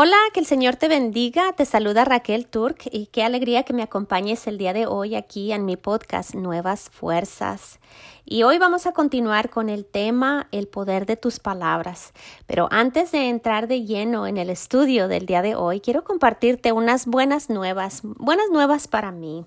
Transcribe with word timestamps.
Hola, 0.00 0.16
que 0.32 0.38
el 0.38 0.46
Señor 0.46 0.76
te 0.76 0.86
bendiga. 0.86 1.52
Te 1.54 1.64
saluda 1.64 2.04
Raquel 2.04 2.46
Turk 2.46 2.88
y 2.92 3.06
qué 3.06 3.24
alegría 3.24 3.64
que 3.64 3.72
me 3.72 3.82
acompañes 3.82 4.46
el 4.46 4.56
día 4.56 4.72
de 4.72 4.86
hoy 4.86 5.16
aquí 5.16 5.50
en 5.50 5.64
mi 5.64 5.76
podcast 5.76 6.36
Nuevas 6.36 6.88
Fuerzas. 6.88 7.80
Y 8.24 8.44
hoy 8.44 8.58
vamos 8.58 8.86
a 8.86 8.92
continuar 8.92 9.50
con 9.50 9.68
el 9.68 9.84
tema 9.84 10.46
El 10.52 10.68
poder 10.68 11.04
de 11.04 11.16
tus 11.16 11.40
palabras. 11.40 12.12
Pero 12.46 12.68
antes 12.70 13.10
de 13.10 13.28
entrar 13.28 13.66
de 13.66 13.86
lleno 13.86 14.28
en 14.28 14.36
el 14.36 14.50
estudio 14.50 15.08
del 15.08 15.26
día 15.26 15.42
de 15.42 15.56
hoy, 15.56 15.80
quiero 15.80 16.04
compartirte 16.04 16.70
unas 16.70 17.06
buenas 17.06 17.50
nuevas, 17.50 18.02
buenas 18.04 18.50
nuevas 18.52 18.86
para 18.86 19.10
mí. 19.10 19.46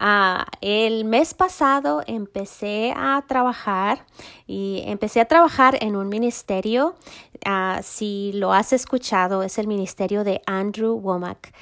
Ah, 0.00 0.46
el 0.60 1.04
mes 1.04 1.34
pasado 1.34 2.02
empecé 2.06 2.92
a 2.96 3.22
trabajar 3.28 4.04
y 4.46 4.82
empecé 4.86 5.20
a 5.20 5.24
trabajar 5.24 5.78
en 5.80 5.96
un 5.96 6.08
ministerio. 6.08 6.94
Ah, 7.44 7.80
si 7.82 8.32
lo 8.34 8.52
has 8.52 8.72
escuchado, 8.72 9.42
es 9.42 9.58
el 9.58 9.66
ministerio 9.66 10.24
de 10.24 10.42
Andrew 10.46 10.94
Womack 10.94 11.52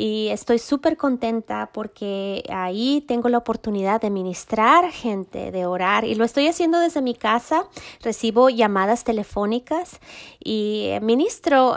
y 0.00 0.28
estoy 0.28 0.58
súper 0.58 0.96
contenta 0.96 1.70
porque 1.74 2.44
ahí 2.48 3.04
tengo 3.06 3.28
la 3.28 3.38
oportunidad 3.38 4.00
de 4.00 4.08
ministrar 4.08 4.90
gente, 4.90 5.50
de 5.50 5.66
orar 5.66 6.04
y 6.04 6.14
lo 6.14 6.24
estoy 6.24 6.46
haciendo 6.46 6.78
desde 6.78 7.02
mi 7.02 7.14
casa. 7.14 7.66
Recibo 8.02 8.48
llamadas 8.48 9.04
telefónicas 9.04 10.00
y 10.42 10.92
ministro 11.02 11.76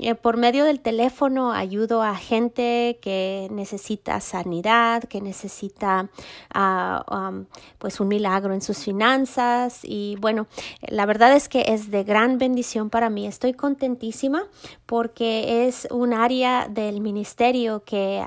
eh, 0.00 0.14
por 0.16 0.38
medio 0.38 0.64
del 0.64 0.80
teléfono, 0.80 1.52
ayudo 1.52 2.02
a 2.02 2.16
gente 2.16 2.98
que 3.02 3.48
necesita 3.52 4.18
sanidad, 4.20 5.04
que 5.04 5.20
necesita 5.20 6.08
ah, 6.52 7.32
pues 7.78 8.00
un 8.00 8.08
milagro 8.08 8.54
en 8.54 8.62
sus 8.62 8.78
finanzas 8.78 9.80
y 9.92 10.16
bueno, 10.16 10.46
la 10.88 11.04
verdad 11.04 11.36
es 11.36 11.50
que 11.50 11.66
es 11.68 11.90
de 11.90 12.02
gran 12.02 12.38
bendición 12.38 12.88
para 12.88 13.10
mí. 13.10 13.26
Estoy 13.26 13.52
contentísima 13.52 14.44
porque 14.86 15.66
es 15.66 15.86
un 15.90 16.14
área 16.14 16.66
del 16.66 17.02
ministerio 17.02 17.84
que 17.84 18.24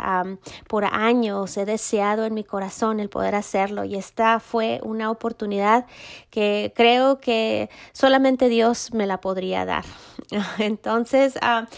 por 0.67 0.85
años 0.85 1.57
he 1.57 1.65
deseado 1.65 2.25
en 2.25 2.35
mi 2.35 2.43
corazón 2.43 2.99
el 2.99 3.09
poder 3.09 3.33
hacerlo 3.33 3.83
y 3.83 3.95
esta 3.95 4.39
fue 4.39 4.79
una 4.83 5.09
oportunidad 5.09 5.87
que 6.29 6.71
creo 6.75 7.17
que 7.19 7.71
solamente 7.93 8.47
Dios 8.47 8.93
me 8.93 9.07
la 9.07 9.19
podría 9.19 9.65
dar. 9.65 9.85
Entonces, 10.59 11.33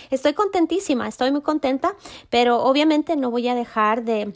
estoy 0.09 0.33
contentísima, 0.33 1.07
estoy 1.07 1.31
muy 1.31 1.43
contenta, 1.43 1.95
pero 2.29 2.61
obviamente 2.61 3.15
no 3.15 3.31
voy 3.31 3.47
a 3.47 3.55
dejar 3.55 4.03
de 4.03 4.33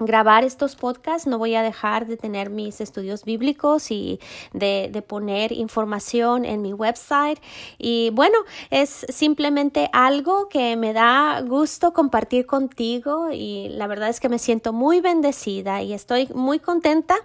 grabar 0.00 0.44
estos 0.44 0.76
podcasts, 0.76 1.26
no 1.26 1.38
voy 1.38 1.54
a 1.54 1.62
dejar 1.62 2.06
de 2.06 2.16
tener 2.16 2.50
mis 2.50 2.80
estudios 2.80 3.24
bíblicos 3.24 3.90
y 3.90 4.20
de, 4.52 4.88
de, 4.92 5.02
poner 5.02 5.52
información 5.52 6.44
en 6.44 6.62
mi 6.62 6.72
website. 6.72 7.38
Y 7.78 8.10
bueno, 8.10 8.38
es 8.70 9.06
simplemente 9.08 9.88
algo 9.92 10.48
que 10.48 10.76
me 10.76 10.92
da 10.92 11.40
gusto 11.40 11.92
compartir 11.92 12.46
contigo 12.46 13.30
y 13.32 13.68
la 13.70 13.86
verdad 13.86 14.08
es 14.08 14.20
que 14.20 14.28
me 14.28 14.38
siento 14.38 14.72
muy 14.72 15.00
bendecida 15.00 15.82
y 15.82 15.92
estoy 15.92 16.28
muy 16.34 16.58
contenta 16.58 17.16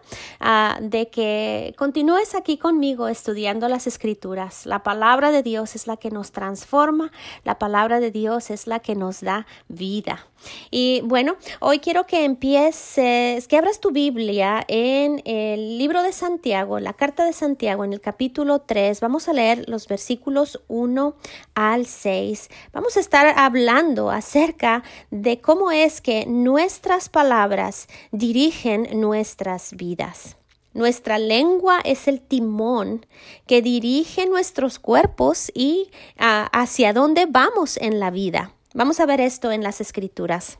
uh, 0.41 0.81
de 0.81 1.09
que 1.09 1.73
continúes 1.77 2.35
aquí 2.35 2.57
conmigo 2.57 3.07
estudiando 3.07 3.67
las 3.67 3.87
escrituras. 3.87 4.65
La 4.65 4.83
palabra 4.83 5.31
de 5.31 5.43
Dios 5.43 5.75
es 5.75 5.87
la 5.87 5.97
que 5.97 6.11
nos 6.11 6.31
transforma, 6.31 7.11
la 7.43 7.57
palabra 7.59 7.99
de 7.99 8.11
Dios 8.11 8.49
es 8.49 8.67
la 8.67 8.79
que 8.79 8.95
nos 8.95 9.21
da 9.21 9.45
vida. 9.67 10.25
Y 10.71 11.01
bueno, 11.05 11.35
hoy 11.59 11.79
quiero 11.79 12.05
que 12.05 12.23
empieces, 12.23 12.64
que 12.65 13.57
abras 13.57 13.79
tu 13.79 13.91
Biblia 13.91 14.65
en 14.67 15.21
el 15.25 15.77
libro 15.77 16.01
de 16.01 16.11
Santiago, 16.11 16.79
la 16.79 16.93
carta 16.93 17.23
de 17.23 17.31
Santiago, 17.31 17.83
en 17.83 17.93
el 17.93 18.01
capítulo 18.01 18.61
3. 18.61 19.01
Vamos 19.01 19.27
a 19.27 19.33
leer 19.33 19.69
los 19.69 19.87
versículos 19.87 20.63
1 20.67 21.15
al 21.53 21.85
6. 21.85 22.49
Vamos 22.73 22.97
a 22.97 23.01
estar 23.01 23.37
hablando 23.37 24.09
acerca 24.09 24.83
de 25.11 25.41
cómo 25.41 25.69
es 25.69 26.01
que 26.01 26.25
nuestras 26.25 27.07
palabras 27.07 27.87
dirigen 28.11 28.99
nuestras 28.99 29.73
vidas. 29.75 30.35
Nuestra 30.73 31.19
lengua 31.19 31.81
es 31.83 32.07
el 32.07 32.19
timón 32.19 33.05
que 33.45 33.61
dirige 33.61 34.25
nuestros 34.25 34.79
cuerpos 34.79 35.51
y 35.53 35.91
ah, 36.17 36.49
hacia 36.51 36.93
dónde 36.93 37.27
vamos 37.27 37.77
en 37.77 37.99
la 37.99 38.09
vida. 38.09 38.53
Vamos 38.73 38.99
a 38.99 39.05
ver 39.05 39.21
esto 39.21 39.51
en 39.51 39.61
las 39.61 39.81
escrituras. 39.81 40.57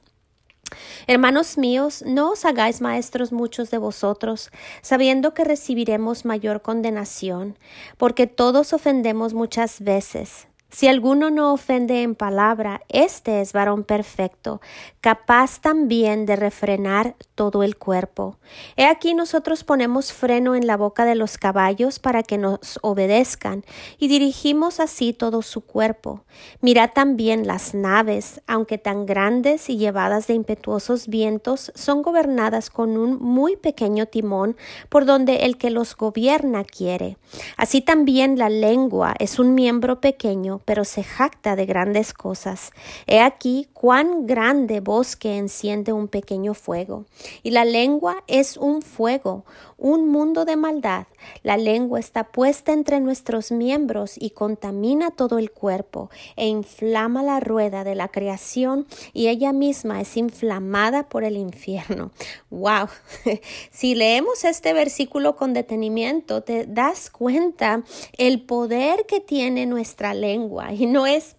Hermanos 1.08 1.58
míos, 1.58 2.04
no 2.06 2.32
os 2.32 2.46
hagáis 2.46 2.82
maestros 2.82 3.32
muchos 3.32 3.70
de 3.72 3.78
vosotros, 3.78 4.52
sabiendo 4.82 5.34
que 5.34 5.44
recibiremos 5.44 6.26
mayor 6.26 6.62
condenación, 6.62 7.58
porque 7.98 8.28
todos 8.28 8.74
ofendemos 8.74 9.34
muchas 9.34 9.82
veces. 9.82 10.48
Si 10.76 10.90
alguno 10.90 11.30
no 11.30 11.54
ofende 11.54 12.02
en 12.02 12.16
palabra, 12.16 12.82
este 12.90 13.40
es 13.40 13.54
varón 13.54 13.86
perfecto, 13.86 14.60
capaz 15.00 15.62
también 15.62 16.26
de 16.26 16.36
refrenar 16.36 17.16
todo 17.34 17.64
el 17.64 17.78
cuerpo. 17.78 18.36
He 18.76 18.86
aquí 18.86 19.14
nosotros 19.14 19.64
ponemos 19.64 20.12
freno 20.12 20.54
en 20.54 20.68
la 20.68 20.76
boca 20.76 21.06
de 21.06 21.16
los 21.16 21.38
caballos 21.38 22.00
para 22.00 22.24
que 22.24 22.38
nos 22.38 22.78
obedezcan, 22.82 23.64
y 24.00 24.10
dirigimos 24.10 24.82
así 24.82 25.14
todo 25.14 25.44
su 25.44 25.62
cuerpo. 25.62 26.26
Mirad 26.60 26.90
también 26.94 27.48
las 27.48 27.74
naves, 27.74 28.42
aunque 28.46 28.78
tan 28.78 29.06
grandes 29.06 29.70
y 29.70 29.78
llevadas 29.78 30.28
de 30.28 30.34
impetuosos 30.34 31.08
vientos, 31.08 31.72
son 31.74 32.02
gobernadas 32.02 32.70
con 32.70 32.98
un 32.98 33.18
muy 33.18 33.56
pequeño 33.56 34.08
timón, 34.08 34.58
por 34.90 35.06
donde 35.06 35.46
el 35.46 35.58
que 35.58 35.70
los 35.70 35.96
gobierna 35.96 36.66
quiere. 36.66 37.18
Así 37.56 37.80
también 37.80 38.38
la 38.38 38.50
lengua 38.50 39.16
es 39.20 39.40
un 39.40 39.56
miembro 39.56 40.02
pequeño, 40.02 40.60
pero 40.66 40.84
se 40.84 41.04
jacta 41.04 41.56
de 41.56 41.66
grandes 41.66 42.14
cosas. 42.14 42.72
He 43.08 43.22
aquí 43.22 43.70
cuán 43.74 44.26
grande 44.26 44.80
bosque 44.80 45.38
enciende 45.38 45.94
un 45.94 46.08
pequeño 46.08 46.54
fuego. 46.54 47.06
Y 47.44 47.52
la 47.52 47.64
lengua 47.64 48.24
es 48.28 48.58
un 48.58 48.82
fuego, 48.82 49.46
un 49.78 50.08
mundo 50.08 50.46
de 50.46 50.56
maldad. 50.56 51.08
La 51.44 51.58
lengua 51.58 52.00
está 52.00 52.26
puesta 52.26 52.74
entre 52.74 53.00
nuestros 53.00 53.52
miembros 53.52 54.16
y 54.18 54.32
contamina 54.32 55.12
todo 55.12 55.38
el 55.38 55.52
cuerpo 55.52 56.10
e 56.36 56.48
inflama 56.48 57.24
la 57.24 57.40
rueda 57.40 57.84
de 57.84 57.96
la 57.96 58.08
creación 58.08 58.86
y 59.14 59.28
ella 59.28 59.54
misma 59.54 60.02
es 60.02 60.18
inflamada 60.18 61.10
por 61.10 61.24
el 61.24 61.38
infierno. 61.38 62.12
¡Wow! 62.50 62.88
si 63.72 63.96
leemos 63.96 64.44
este 64.44 64.74
versículo 64.74 65.36
con 65.36 65.54
detenimiento, 65.54 66.42
te 66.42 66.66
das 66.66 67.10
cuenta 67.10 67.84
el 68.18 68.42
poder 68.42 69.06
que 69.06 69.20
tiene 69.20 69.66
nuestra 69.66 70.14
lengua 70.14 70.74
y 70.74 70.86
no 70.86 71.06
es 71.06 71.36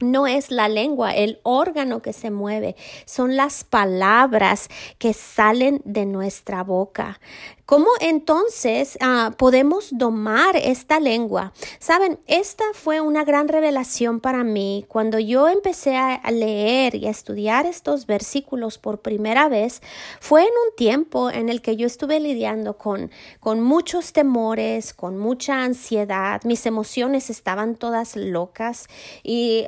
no 0.00 0.26
es 0.26 0.50
la 0.50 0.68
lengua, 0.68 1.14
el 1.14 1.40
órgano 1.42 2.02
que 2.02 2.12
se 2.12 2.30
mueve, 2.30 2.76
son 3.04 3.36
las 3.36 3.64
palabras 3.64 4.68
que 4.98 5.12
salen 5.12 5.80
de 5.84 6.06
nuestra 6.06 6.62
boca. 6.62 7.20
¿Cómo 7.68 7.88
entonces 8.00 8.96
ah, 9.02 9.32
podemos 9.36 9.90
domar 9.90 10.56
esta 10.56 11.00
lengua? 11.00 11.52
Saben, 11.78 12.18
esta 12.26 12.64
fue 12.72 13.02
una 13.02 13.24
gran 13.24 13.46
revelación 13.46 14.20
para 14.20 14.42
mí 14.42 14.86
cuando 14.88 15.18
yo 15.18 15.48
empecé 15.48 15.94
a 15.98 16.18
leer 16.30 16.94
y 16.94 17.06
a 17.06 17.10
estudiar 17.10 17.66
estos 17.66 18.06
versículos 18.06 18.78
por 18.78 19.00
primera 19.00 19.50
vez. 19.50 19.82
Fue 20.18 20.44
en 20.44 20.48
un 20.48 20.76
tiempo 20.76 21.30
en 21.30 21.50
el 21.50 21.60
que 21.60 21.76
yo 21.76 21.86
estuve 21.86 22.20
lidiando 22.20 22.78
con, 22.78 23.10
con 23.38 23.60
muchos 23.60 24.14
temores, 24.14 24.94
con 24.94 25.18
mucha 25.18 25.62
ansiedad. 25.62 26.40
Mis 26.44 26.64
emociones 26.64 27.28
estaban 27.28 27.76
todas 27.76 28.16
locas 28.16 28.86
y 29.22 29.66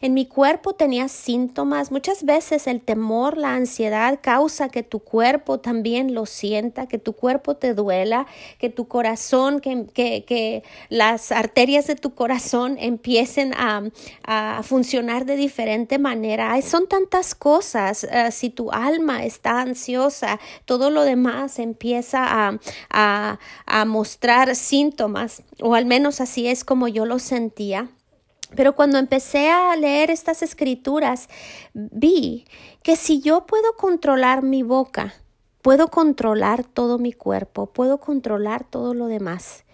en 0.00 0.14
mi 0.14 0.26
cuerpo 0.26 0.74
tenía 0.74 1.08
síntomas. 1.08 1.90
Muchas 1.90 2.24
veces 2.24 2.66
el 2.66 2.82
temor, 2.82 3.38
la 3.38 3.54
ansiedad 3.54 4.18
causa 4.22 4.68
que 4.68 4.82
tu 4.82 5.00
cuerpo 5.00 5.60
también 5.60 6.14
lo 6.14 6.26
sienta, 6.26 6.86
que 6.86 6.98
tu 6.98 7.12
cuerpo 7.14 7.56
te 7.56 7.74
duela, 7.74 8.26
que 8.58 8.70
tu 8.70 8.88
corazón, 8.88 9.60
que, 9.60 10.62
las 10.88 11.32
arterias 11.32 11.86
de 11.86 11.96
tu 11.96 12.14
corazón 12.14 12.76
empiecen 12.78 13.54
a, 13.54 13.82
a 14.24 14.62
funcionar 14.62 15.24
de 15.24 15.36
diferente 15.36 15.98
manera. 15.98 16.60
son 16.62 16.88
tantas 16.88 17.34
cosas. 17.34 18.04
Eh, 18.04 18.30
si 18.30 18.50
tu 18.50 18.70
alma 18.70 19.24
está 19.24 19.60
ansiosa, 19.60 20.40
todo 20.64 20.90
lo 20.90 21.02
demás 21.02 21.58
empieza 21.58 22.24
a, 22.24 22.58
a, 22.90 23.38
a 23.66 23.84
mostrar 23.84 24.56
síntomas, 24.56 25.42
o 25.60 25.74
al 25.74 25.86
menos 25.86 26.20
así 26.20 26.46
es 26.46 26.64
como 26.64 26.88
yo 26.88 27.06
lo 27.06 27.18
sentía. 27.18 27.90
Pero 28.56 28.74
cuando 28.74 28.98
empecé 28.98 29.50
a 29.50 29.74
leer 29.76 30.10
estas 30.10 30.42
escrituras, 30.42 31.28
vi 31.72 32.44
que 32.82 32.96
si 32.96 33.20
yo 33.20 33.46
puedo 33.46 33.74
controlar 33.76 34.42
mi 34.42 34.62
boca, 34.62 35.14
puedo 35.62 35.88
controlar 35.88 36.64
todo 36.64 36.98
mi 36.98 37.12
cuerpo, 37.12 37.66
puedo 37.66 37.98
controlar 37.98 38.64
todo 38.64 38.94
lo 38.94 39.06
demás. 39.06 39.64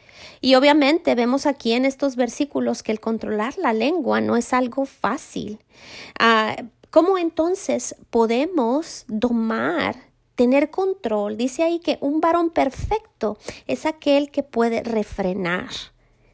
Y 0.40 0.54
obviamente 0.54 1.14
vemos 1.14 1.46
aquí 1.46 1.72
en 1.72 1.84
estos 1.84 2.16
versículos 2.16 2.82
que 2.82 2.92
el 2.92 3.00
controlar 3.00 3.56
la 3.58 3.72
lengua 3.72 4.20
no 4.20 4.36
es 4.36 4.52
algo 4.52 4.84
fácil. 4.84 5.58
Ah, 6.18 6.56
¿Cómo 6.90 7.18
entonces 7.18 7.94
podemos 8.10 9.04
domar, 9.06 9.96
tener 10.34 10.70
control? 10.70 11.36
Dice 11.36 11.62
ahí 11.62 11.78
que 11.78 11.98
un 12.00 12.20
varón 12.20 12.50
perfecto 12.50 13.38
es 13.66 13.86
aquel 13.86 14.30
que 14.30 14.42
puede 14.42 14.82
refrenar 14.82 15.70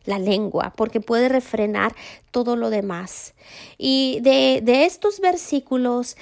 la 0.07 0.19
lengua, 0.19 0.73
porque 0.77 1.01
puede 1.01 1.29
refrenar 1.29 1.95
todo 2.31 2.57
lo 2.57 2.71
demás. 2.71 3.35
Y 3.79 4.21
de, 4.23 4.63
estos 4.85 5.21
versículos 5.21 6.17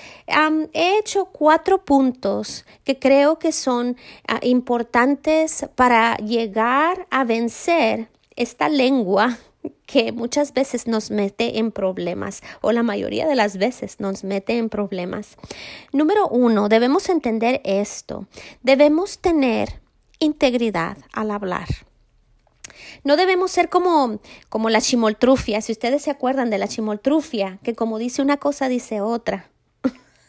he 0.72 0.98
hecho 0.98 1.26
cuatro 1.26 1.84
puntos 1.84 2.64
que 2.84 2.98
creo 2.98 3.38
que 3.38 3.52
son 3.52 3.96
ah, 4.26 4.40
importantes 4.42 5.66
para 5.75 6.16
llegar 6.16 7.06
a 7.10 7.25
vencer 7.25 8.08
esta 8.36 8.69
lengua 8.69 9.38
que 9.86 10.12
muchas 10.12 10.52
veces 10.54 10.86
nos 10.86 11.10
mete 11.10 11.58
en 11.58 11.70
problemas 11.70 12.42
o 12.60 12.72
la 12.72 12.82
mayoría 12.82 13.26
de 13.26 13.34
las 13.34 13.56
veces 13.56 14.00
nos 14.00 14.25
mete 14.25 14.56
en 14.56 14.69
problemas. 14.69 15.36
Número 15.92 16.28
uno, 16.28 16.69
debemos 16.69 17.08
entender 17.08 17.60
esto. 17.64 18.26
Debemos 18.62 19.19
tener 19.19 19.81
integridad 20.19 20.96
al 21.12 21.31
hablar. 21.31 21.69
No 23.02 23.16
debemos 23.16 23.50
ser 23.50 23.69
como, 23.69 24.20
como 24.48 24.70
la 24.70 24.81
chimoltrufia. 24.81 25.60
Si 25.60 25.72
ustedes 25.72 26.02
se 26.02 26.10
acuerdan 26.10 26.50
de 26.50 26.58
la 26.58 26.69
chimoltrufia, 26.69 27.58
que 27.62 27.75
como 27.75 27.98
dice 27.98 28.22
una 28.22 28.36
cosa, 28.36 28.69
dice 28.69 29.00
otra. 29.00 29.50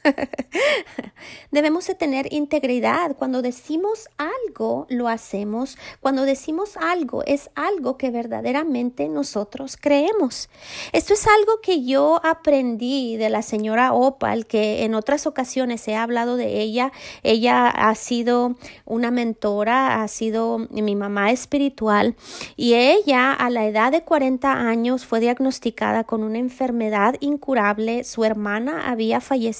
Debemos 1.51 1.87
de 1.87 1.95
tener 1.95 2.31
integridad. 2.33 3.15
Cuando 3.15 3.41
decimos 3.41 4.07
algo, 4.17 4.85
lo 4.89 5.07
hacemos. 5.07 5.77
Cuando 5.99 6.23
decimos 6.23 6.77
algo, 6.77 7.23
es 7.25 7.49
algo 7.55 7.97
que 7.97 8.11
verdaderamente 8.11 9.07
nosotros 9.09 9.77
creemos. 9.79 10.49
Esto 10.91 11.13
es 11.13 11.27
algo 11.27 11.61
que 11.61 11.83
yo 11.83 12.19
aprendí 12.23 13.17
de 13.17 13.29
la 13.29 13.41
señora 13.41 13.93
Opal, 13.93 14.45
que 14.45 14.83
en 14.83 14.95
otras 14.95 15.27
ocasiones 15.27 15.87
he 15.87 15.95
hablado 15.95 16.37
de 16.37 16.61
ella. 16.61 16.91
Ella 17.23 17.67
ha 17.67 17.93
sido 17.95 18.55
una 18.85 19.11
mentora, 19.11 20.01
ha 20.01 20.07
sido 20.07 20.59
mi 20.69 20.95
mamá 20.95 21.31
espiritual 21.31 22.15
y 22.55 22.73
ella 22.73 23.33
a 23.33 23.49
la 23.49 23.65
edad 23.65 23.91
de 23.91 24.03
40 24.03 24.51
años 24.51 25.05
fue 25.05 25.19
diagnosticada 25.19 26.03
con 26.03 26.23
una 26.23 26.37
enfermedad 26.37 27.15
incurable. 27.19 28.03
Su 28.03 28.23
hermana 28.23 28.89
había 28.89 29.21
fallecido 29.21 29.55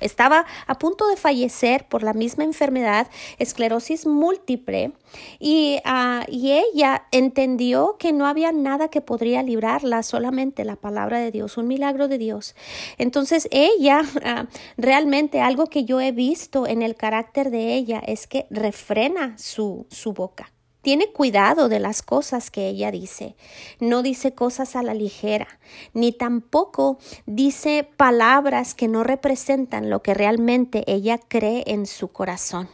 estaba 0.00 0.46
a 0.66 0.78
punto 0.78 1.08
de 1.08 1.16
fallecer 1.16 1.86
por 1.88 2.02
la 2.02 2.12
misma 2.12 2.44
enfermedad, 2.44 3.08
esclerosis 3.38 4.06
múltiple, 4.06 4.92
y, 5.38 5.78
ah, 5.84 6.24
y 6.28 6.52
ella 6.52 7.06
entendió 7.10 7.96
que 7.98 8.12
no 8.12 8.26
había 8.26 8.52
nada 8.52 8.88
que 8.88 9.00
podría 9.00 9.42
librarla, 9.42 10.02
solamente 10.02 10.64
la 10.64 10.76
palabra 10.76 11.18
de 11.18 11.30
Dios, 11.30 11.56
un 11.56 11.68
milagro 11.68 12.08
de 12.08 12.18
Dios. 12.18 12.54
Entonces 12.98 13.48
ella, 13.50 14.02
ah, 14.24 14.46
realmente 14.76 15.40
algo 15.40 15.66
que 15.66 15.84
yo 15.84 16.00
he 16.00 16.12
visto 16.12 16.66
en 16.66 16.82
el 16.82 16.94
carácter 16.94 17.50
de 17.50 17.74
ella 17.74 18.02
es 18.06 18.26
que 18.26 18.46
refrena 18.50 19.36
su, 19.38 19.86
su 19.90 20.12
boca. 20.12 20.52
Tiene 20.82 21.12
cuidado 21.12 21.68
de 21.68 21.78
las 21.78 22.02
cosas 22.02 22.50
que 22.50 22.68
ella 22.68 22.90
dice. 22.90 23.36
No 23.80 24.02
dice 24.02 24.34
cosas 24.34 24.74
a 24.74 24.82
la 24.82 24.94
ligera, 24.94 25.46
ni 25.94 26.12
tampoco 26.12 26.98
dice 27.24 27.88
palabras 27.96 28.74
que 28.74 28.88
no 28.88 29.04
representan 29.04 29.90
lo 29.90 30.02
que 30.02 30.12
realmente 30.12 30.82
ella 30.88 31.18
cree 31.18 31.62
en 31.68 31.86
su 31.86 32.08
corazón. 32.08 32.68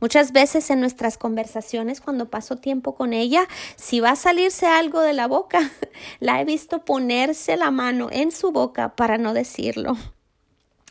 Muchas 0.00 0.32
veces 0.32 0.70
en 0.70 0.80
nuestras 0.80 1.18
conversaciones, 1.18 2.00
cuando 2.00 2.30
paso 2.30 2.56
tiempo 2.56 2.94
con 2.94 3.12
ella, 3.12 3.46
si 3.76 4.00
va 4.00 4.10
a 4.10 4.16
salirse 4.16 4.66
algo 4.66 5.00
de 5.00 5.12
la 5.12 5.28
boca, 5.28 5.70
la 6.20 6.40
he 6.40 6.44
visto 6.44 6.84
ponerse 6.84 7.56
la 7.56 7.70
mano 7.70 8.08
en 8.10 8.32
su 8.32 8.50
boca 8.50 8.96
para 8.96 9.18
no 9.18 9.34
decirlo. 9.34 9.96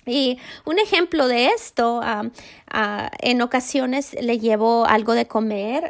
Y 0.06 0.40
un 0.66 0.80
ejemplo 0.80 1.28
de 1.28 1.48
esto, 1.48 2.02
en 3.22 3.42
ocasiones 3.42 4.16
le 4.20 4.40
llevo 4.40 4.86
algo 4.86 5.14
de 5.14 5.28
comer. 5.28 5.90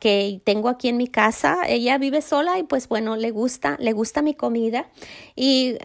que 0.00 0.40
tengo 0.44 0.70
aquí 0.70 0.88
en 0.88 0.96
mi 0.96 1.08
casa. 1.08 1.58
Ella 1.68 1.98
vive 1.98 2.22
sola 2.22 2.58
y 2.58 2.62
pues 2.62 2.88
bueno, 2.88 3.16
le 3.16 3.30
gusta, 3.30 3.76
le 3.78 3.92
gusta 3.92 4.22
mi 4.22 4.34
comida. 4.34 4.86
Y 5.36 5.76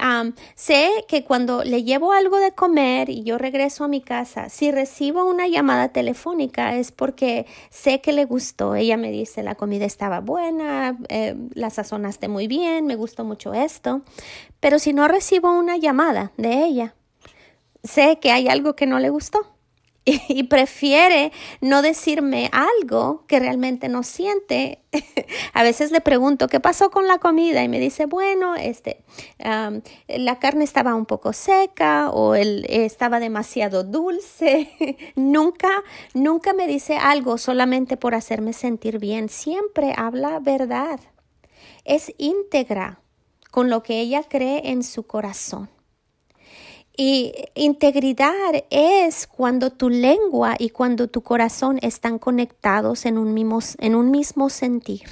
sé 0.56 0.90
que 1.10 1.26
cuando 1.26 1.66
le 1.66 1.84
llevo 1.84 2.14
algo 2.14 2.38
de 2.38 2.54
comer 2.54 3.10
y 3.10 3.24
yo 3.24 3.38
regreso 3.38 3.84
a 3.84 3.90
mi 3.90 4.00
casa, 4.00 4.48
si 4.48 4.72
recibo 4.72 5.26
una 5.26 5.48
llamada 5.48 5.90
telefónica 5.90 6.78
es 6.78 6.94
porque 6.94 7.46
sé 7.70 8.00
que 8.00 8.14
le 8.14 8.24
gustó. 8.24 8.76
Ella 8.76 8.96
me 8.96 9.12
dice, 9.12 9.44
la 9.44 9.56
comida 9.56 9.86
estaba 9.86 10.22
buena, 10.22 10.98
eh, 11.10 11.36
la 11.54 11.70
sazonaste 11.70 12.30
muy 12.30 12.48
bien, 12.48 12.88
me 12.88 12.96
gustó 12.96 13.26
mucho 13.26 13.54
esto. 13.54 14.02
Pero 14.62 14.80
si 14.80 14.94
no 14.94 15.10
recibo 15.10 15.52
una 15.52 15.76
llamada 15.76 16.32
de 16.38 16.64
ella, 16.64 16.96
sé 17.86 18.20
que 18.20 18.32
hay 18.32 18.48
algo 18.48 18.76
que 18.76 18.86
no 18.86 19.00
le 19.00 19.10
gustó 19.10 19.56
y, 20.06 20.44
prefiere 20.44 21.32
no 21.62 21.82
decirme 21.82 22.50
algo 22.52 23.26
que 23.28 23.40
realmente 23.40 23.90
no 23.90 24.04
siente. 24.04 24.80
A 25.54 25.64
veces 25.64 25.92
le 25.92 26.00
pregunto 26.00 26.48
qué 26.48 26.60
pasó 26.60 26.92
con 26.92 27.08
la 27.08 27.18
comida 27.18 27.64
y 27.64 27.70
me 27.70 27.80
dice, 27.80 28.06
bueno, 28.06 28.56
este, 28.56 29.04
la 29.40 30.40
carne 30.40 30.64
estaba 30.64 30.94
un 30.94 31.08
poco 31.08 31.34
seca 31.34 32.12
o 32.12 32.36
el, 32.36 32.66
estaba 32.70 33.20
demasiado 33.20 33.84
dulce. 33.84 34.70
nunca, 35.16 35.72
nunca 36.14 36.54
me 36.54 36.68
dice 36.68 36.98
algo 36.98 37.40
solamente 37.40 37.98
por 37.98 38.14
hacerme 38.14 38.54
sentir 38.54 39.00
bien. 39.00 39.28
Siempre 39.28 39.94
habla 39.98 40.40
verdad. 40.40 41.00
Es 41.84 42.14
íntegra 42.20 43.00
con 43.50 43.70
lo 43.70 43.82
que 43.82 44.02
ella 44.02 44.22
cree 44.24 44.70
en 44.70 44.84
su 44.84 45.08
corazón. 45.08 45.75
Y 46.98 47.34
integridad 47.56 48.64
es 48.70 49.28
cuando 49.28 49.70
tu 49.72 49.90
lengua 49.90 50.56
y 50.58 50.70
cuando 50.70 51.08
tu 51.08 51.22
corazón 51.22 51.78
están 51.82 52.20
conectados 52.20 53.06
en 53.06 53.18
un 53.18 53.34
mismo, 53.34 53.60
en 53.80 53.96
un 53.96 54.12
mismo 54.12 54.50
sentir. 54.50 55.04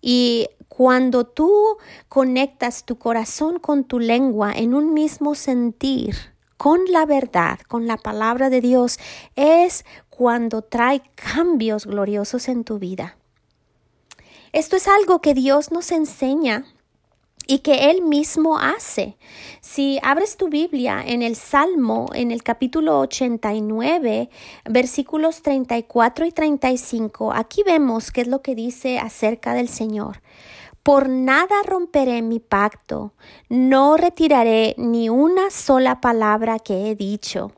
Y 0.00 0.48
cuando 0.68 1.24
tú 1.24 1.76
conectas 2.08 2.84
tu 2.84 2.98
corazón 2.98 3.58
con 3.58 3.84
tu 3.84 3.98
lengua 3.98 4.52
en 4.52 4.74
un 4.74 4.94
mismo 4.94 5.34
sentir, 5.34 6.16
con 6.56 6.80
la 6.90 7.04
verdad, 7.04 7.58
con 7.68 7.86
la 7.86 7.96
palabra 7.96 8.48
de 8.48 8.60
Dios, 8.60 8.98
es 9.36 9.84
cuando 10.08 10.62
trae 10.62 11.02
cambios 11.14 11.86
gloriosos 11.86 12.48
en 12.48 12.64
tu 12.64 12.78
vida. 12.78 13.16
Esto 14.52 14.76
es 14.76 14.88
algo 14.88 15.20
que 15.20 15.34
Dios 15.34 15.72
nos 15.72 15.90
enseña 15.90 16.64
y 17.46 17.58
que 17.58 17.90
Él 17.90 18.02
mismo 18.02 18.58
hace. 18.58 19.16
Si 19.60 19.98
abres 20.02 20.36
tu 20.36 20.48
Biblia 20.48 21.02
en 21.04 21.22
el 21.22 21.36
Salmo, 21.36 22.10
en 22.14 22.30
el 22.30 22.42
capítulo 22.42 23.00
89, 23.00 24.30
versículos 24.68 25.42
34 25.42 26.26
y 26.26 26.32
35, 26.32 27.32
aquí 27.32 27.62
vemos 27.64 28.10
qué 28.10 28.22
es 28.22 28.28
lo 28.28 28.42
que 28.42 28.54
dice 28.54 28.98
acerca 28.98 29.54
del 29.54 29.68
Señor. 29.68 30.22
Por 30.82 31.08
nada 31.08 31.54
romperé 31.66 32.20
mi 32.20 32.40
pacto, 32.40 33.14
no 33.48 33.96
retiraré 33.96 34.74
ni 34.76 35.08
una 35.08 35.50
sola 35.50 36.00
palabra 36.02 36.58
que 36.58 36.90
he 36.90 36.94
dicho. 36.94 37.52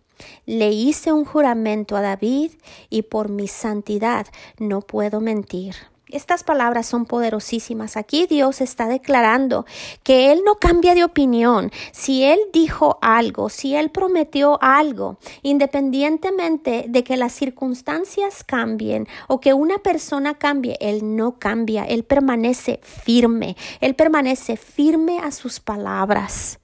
Le 0.46 0.70
hice 0.70 1.12
un 1.12 1.24
juramento 1.24 1.96
a 1.96 2.02
David 2.02 2.52
y 2.88 3.02
por 3.02 3.28
mi 3.28 3.48
santidad 3.48 4.26
no 4.58 4.80
puedo 4.80 5.20
mentir. 5.20 5.74
Estas 6.08 6.44
palabras 6.44 6.86
son 6.86 7.04
poderosísimas. 7.04 7.96
Aquí 7.96 8.26
Dios 8.26 8.60
está 8.60 8.86
declarando 8.86 9.66
que 10.04 10.30
Él 10.30 10.42
no 10.44 10.60
cambia 10.60 10.94
de 10.94 11.02
opinión. 11.02 11.72
Si 11.90 12.22
Él 12.22 12.38
dijo 12.52 13.00
algo, 13.02 13.48
si 13.48 13.74
Él 13.74 13.90
prometió 13.90 14.56
algo, 14.62 15.18
independientemente 15.42 16.84
de 16.88 17.02
que 17.02 17.16
las 17.16 17.32
circunstancias 17.32 18.44
cambien 18.44 19.08
o 19.26 19.40
que 19.40 19.52
una 19.52 19.78
persona 19.78 20.34
cambie, 20.34 20.76
Él 20.80 21.16
no 21.16 21.40
cambia. 21.40 21.82
Él 21.82 22.04
permanece 22.04 22.78
firme. 22.84 23.56
Él 23.80 23.96
permanece 23.96 24.56
firme 24.56 25.18
a 25.18 25.32
sus 25.32 25.58
palabras. 25.58 26.60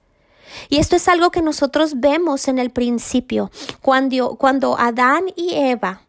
Y 0.69 0.77
esto 0.77 0.95
es 0.95 1.09
algo 1.09 1.31
que 1.31 1.41
nosotros 1.41 1.99
vemos 1.99 2.47
en 2.47 2.59
el 2.59 2.69
principio, 2.69 3.51
cuando, 3.81 4.35
cuando 4.35 4.79
Adán 4.79 5.25
y 5.35 5.53
Eva 5.55 6.02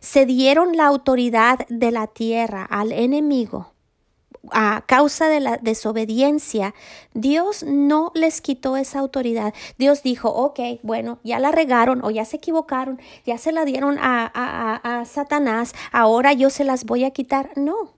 se 0.00 0.26
dieron 0.26 0.76
la 0.76 0.86
autoridad 0.86 1.66
de 1.68 1.90
la 1.90 2.06
tierra 2.06 2.64
al 2.64 2.92
enemigo 2.92 3.74
a 4.52 4.84
causa 4.86 5.28
de 5.28 5.40
la 5.40 5.56
desobediencia, 5.56 6.74
Dios 7.14 7.62
no 7.66 8.12
les 8.14 8.40
quitó 8.40 8.76
esa 8.76 8.98
autoridad. 8.98 9.54
Dios 9.78 10.02
dijo, 10.02 10.28
ok, 10.28 10.60
bueno, 10.82 11.18
ya 11.24 11.38
la 11.38 11.50
regaron 11.50 12.04
o 12.04 12.10
ya 12.10 12.24
se 12.24 12.36
equivocaron, 12.36 13.00
ya 13.24 13.38
se 13.38 13.52
la 13.52 13.64
dieron 13.64 13.98
a, 13.98 14.30
a, 14.34 15.00
a 15.00 15.04
Satanás, 15.04 15.74
ahora 15.92 16.32
yo 16.32 16.50
se 16.50 16.64
las 16.64 16.84
voy 16.84 17.04
a 17.04 17.10
quitar. 17.10 17.50
No, 17.56 17.94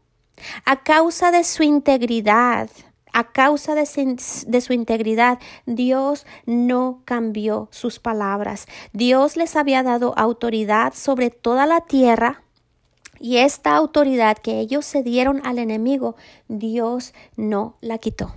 a 0.64 0.82
causa 0.82 1.30
de 1.30 1.44
su 1.44 1.62
integridad, 1.62 2.68
a 3.16 3.32
causa 3.32 3.74
de 3.74 3.86
su, 3.86 4.72
integridad, 4.74 5.38
Dios 5.64 6.26
no 6.44 7.00
cambió 7.06 7.66
sus 7.70 7.98
palabras. 7.98 8.66
Dios 8.92 9.38
les 9.38 9.56
había 9.56 9.82
dado 9.82 10.12
autoridad 10.18 10.92
sobre 10.92 11.30
toda 11.30 11.64
la 11.64 11.80
tierra. 11.80 12.42
Y 13.18 13.38
esta 13.38 13.74
autoridad 13.74 14.36
que 14.36 14.60
ellos 14.60 14.84
se 14.84 15.02
dieron 15.02 15.40
al 15.46 15.58
enemigo, 15.58 16.16
Dios 16.48 17.14
no 17.36 17.78
la 17.80 17.96
quitó. 17.96 18.34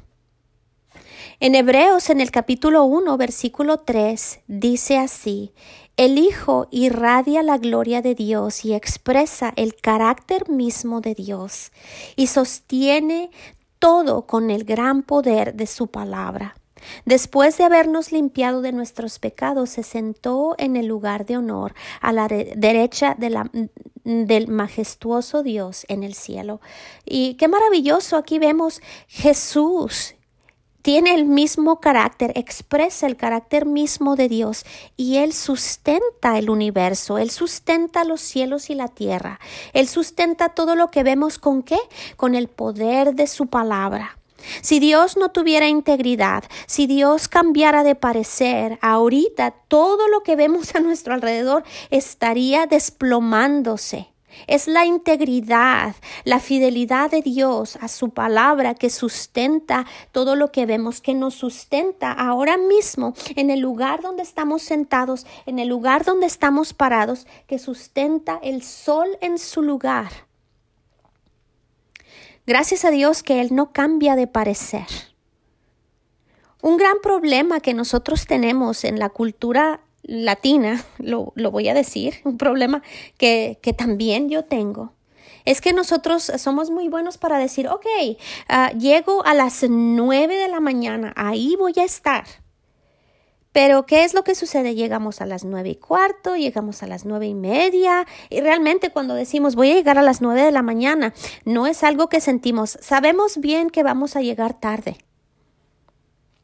En 1.41 1.55
Hebreos, 1.55 2.09
en 2.09 2.21
el 2.21 2.31
capítulo 2.31 2.85
1, 2.85 3.17
versículo 3.17 3.79
3, 3.79 4.39
dice 4.47 4.97
así, 4.97 5.51
El 5.97 6.17
Hijo 6.17 6.69
irradia 6.71 7.43
la 7.43 7.57
gloria 7.57 8.01
de 8.01 8.15
Dios 8.15 8.63
y 8.63 8.73
expresa 8.73 9.51
el 9.57 9.75
carácter 9.75 10.49
mismo 10.49 11.01
de 11.01 11.15
Dios 11.15 11.73
y 12.15 12.27
sostiene 12.27 13.29
todo 13.79 14.27
con 14.27 14.49
el 14.51 14.63
gran 14.65 15.03
poder 15.03 15.55
de 15.55 15.67
su 15.67 15.87
palabra. 15.87 16.55
Después 17.05 17.57
de 17.57 17.65
habernos 17.65 18.11
limpiado 18.11 18.61
de 18.61 18.71
nuestros 18.71 19.19
pecados, 19.19 19.69
se 19.71 19.83
sentó 19.83 20.55
en 20.57 20.75
el 20.75 20.85
lugar 20.85 21.25
de 21.25 21.37
honor 21.37 21.73
a 22.01 22.13
la 22.13 22.27
derecha 22.27 23.17
del 23.17 24.47
majestuoso 24.47 25.43
Dios 25.43 25.85
en 25.89 26.03
el 26.03 26.13
cielo. 26.13 26.61
Y 27.05 27.35
qué 27.35 27.47
maravilloso, 27.47 28.17
aquí 28.17 28.39
vemos 28.39 28.81
Jesús. 29.07 30.15
Tiene 30.89 31.13
el 31.13 31.25
mismo 31.25 31.79
carácter, 31.79 32.31
expresa 32.33 33.05
el 33.05 33.15
carácter 33.15 33.67
mismo 33.67 34.15
de 34.15 34.27
Dios 34.27 34.65
y 34.97 35.17
Él 35.17 35.33
sustenta 35.33 36.39
el 36.39 36.49
universo, 36.49 37.19
Él 37.19 37.29
sustenta 37.29 38.03
los 38.05 38.21
cielos 38.21 38.71
y 38.71 38.73
la 38.73 38.87
tierra, 38.87 39.39
Él 39.73 39.87
sustenta 39.87 40.49
todo 40.49 40.75
lo 40.75 40.89
que 40.89 41.03
vemos 41.03 41.37
con 41.37 41.61
qué? 41.61 41.77
Con 42.17 42.33
el 42.33 42.47
poder 42.47 43.13
de 43.13 43.27
su 43.27 43.45
palabra. 43.45 44.17
Si 44.61 44.79
Dios 44.79 45.15
no 45.15 45.29
tuviera 45.29 45.67
integridad, 45.67 46.45
si 46.65 46.87
Dios 46.87 47.27
cambiara 47.27 47.83
de 47.83 47.93
parecer, 47.93 48.79
ahorita 48.81 49.51
todo 49.67 50.07
lo 50.07 50.23
que 50.23 50.35
vemos 50.35 50.73
a 50.73 50.79
nuestro 50.79 51.13
alrededor 51.13 51.63
estaría 51.91 52.65
desplomándose. 52.65 54.07
Es 54.47 54.67
la 54.67 54.85
integridad, 54.85 55.95
la 56.23 56.39
fidelidad 56.39 57.11
de 57.11 57.21
Dios 57.21 57.77
a 57.81 57.87
su 57.87 58.11
palabra 58.11 58.75
que 58.75 58.89
sustenta 58.89 59.85
todo 60.11 60.35
lo 60.35 60.51
que 60.51 60.65
vemos, 60.65 61.01
que 61.01 61.13
nos 61.13 61.35
sustenta 61.35 62.11
ahora 62.11 62.57
mismo 62.57 63.13
en 63.35 63.49
el 63.49 63.59
lugar 63.59 64.01
donde 64.01 64.23
estamos 64.23 64.61
sentados, 64.61 65.25
en 65.45 65.59
el 65.59 65.67
lugar 65.67 66.05
donde 66.05 66.27
estamos 66.27 66.73
parados, 66.73 67.27
que 67.47 67.59
sustenta 67.59 68.39
el 68.41 68.63
sol 68.63 69.17
en 69.21 69.37
su 69.37 69.61
lugar 69.61 70.29
Gracias 72.49 72.83
a 72.83 72.89
Dios 72.89 73.21
que 73.21 73.41
Él 73.41 73.49
no 73.51 73.73
cambia 73.73 74.15
de 74.15 74.25
parecer. 74.25 74.87
Un 76.63 76.77
gran 76.77 76.95
problema 76.99 77.59
que 77.59 77.75
nosotros 77.75 78.25
tenemos 78.25 78.85
en 78.85 78.97
la 78.97 79.09
cultura 79.09 79.81
latina, 80.03 80.83
lo, 80.97 81.33
voy 81.35 81.69
a 81.69 81.73
decir, 81.73 82.15
un 82.23 82.37
problema 82.37 82.81
que, 83.17 83.59
también 83.77 84.29
yo 84.29 84.45
tengo, 84.45 84.93
es 85.45 85.61
que 85.61 85.73
nosotros 85.73 86.31
somos 86.37 86.69
muy 86.69 86.89
buenos 86.89 87.17
para 87.17 87.37
decir, 87.37 87.67
ok, 87.67 87.85
ah, 88.47 88.71
llego 88.77 89.25
a 89.25 89.33
las 89.33 89.63
nueve 89.67 90.35
de 90.35 90.47
la 90.47 90.59
mañana, 90.59 91.13
ahí 91.15 91.55
voy 91.57 91.73
a 91.77 91.83
estar. 91.83 92.25
Pero, 93.51 93.87
¿qué 93.87 94.03
es 94.03 94.13
lo 94.13 94.23
que 94.23 94.35
sucede? 94.35 94.75
Llegamos 94.75 95.21
a 95.21 95.25
las 95.25 95.43
nueve 95.43 95.69
y 95.69 95.75
cuarto, 95.75 96.35
llegamos 96.35 96.83
a 96.83 96.87
las 96.87 97.05
nueve 97.05 97.25
y 97.25 97.33
media, 97.33 98.05
y 98.29 98.41
realmente 98.41 98.91
cuando 98.91 99.15
decimos 99.15 99.55
voy 99.55 99.71
a 99.71 99.75
llegar 99.75 99.97
a 99.97 100.03
las 100.03 100.21
nueve 100.21 100.43
de 100.43 100.51
la 100.51 100.61
mañana, 100.61 101.13
no 101.45 101.65
es 101.65 101.83
algo 101.83 102.09
que 102.09 102.21
sentimos. 102.21 102.77
Sabemos 102.81 103.37
bien 103.39 103.71
que 103.71 103.81
vamos 103.81 104.15
a 104.15 104.21
llegar 104.21 104.59
tarde. 104.59 104.97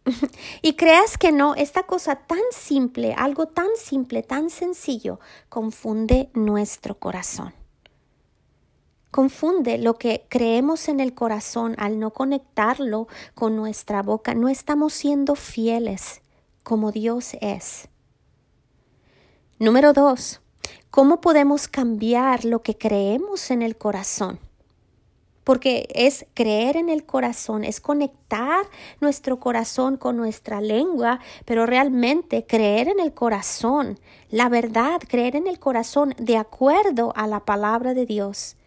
y 0.62 0.76
creas 0.76 1.18
que 1.18 1.32
no, 1.32 1.56
esta 1.56 1.84
cosa 1.84 2.16
tan 2.16 2.42
simple, 2.52 3.14
algo 3.18 3.48
tan 3.48 3.70
simple, 3.78 4.24
tan 4.24 4.50
sencillo, 4.50 5.20
confunde 5.50 6.30
nuestro 6.34 7.00
corazón. 7.00 7.54
Confunde 9.12 9.78
lo 9.78 9.98
que 9.98 10.26
creemos 10.30 10.90
en 10.90 11.00
el 11.00 11.14
corazón 11.14 11.76
al 11.78 12.00
no 12.00 12.12
conectarlo 12.12 13.08
con 13.34 13.56
nuestra 13.56 14.02
boca. 14.04 14.36
No 14.36 14.50
estamos 14.50 14.94
siendo 14.94 15.36
fieles 15.36 16.22
como 16.64 16.92
Dios 16.92 17.38
es. 17.40 17.88
Número 19.58 19.94
dos, 19.94 20.42
¿cómo 20.90 21.22
podemos 21.22 21.70
cambiar 21.70 22.44
lo 22.44 22.62
que 22.62 22.78
creemos 22.78 23.52
en 23.52 23.62
el 23.62 23.78
corazón? 23.78 24.40
Porque 25.46 25.88
es 25.96 26.26
creer 26.34 26.76
en 26.76 26.90
el 26.90 27.06
corazón, 27.06 27.64
es 27.64 27.80
conectar 27.80 28.66
nuestro 29.00 29.40
corazón 29.40 29.96
con 29.96 30.18
nuestra 30.18 30.60
lengua, 30.60 31.22
pero 31.46 31.66
realmente 31.66 32.46
creer 32.46 32.90
en 32.90 33.00
el 33.00 33.14
corazón, 33.14 33.98
la 34.30 34.50
verdad, 34.50 35.00
creer 35.08 35.38
en 35.38 35.48
el 35.48 35.60
corazón 35.60 36.14
de 36.18 36.36
acuerdo 36.36 37.14
a 37.16 37.28
la 37.28 37.46
palabra 37.46 37.94
de 37.94 38.06
Dios. 38.06 38.58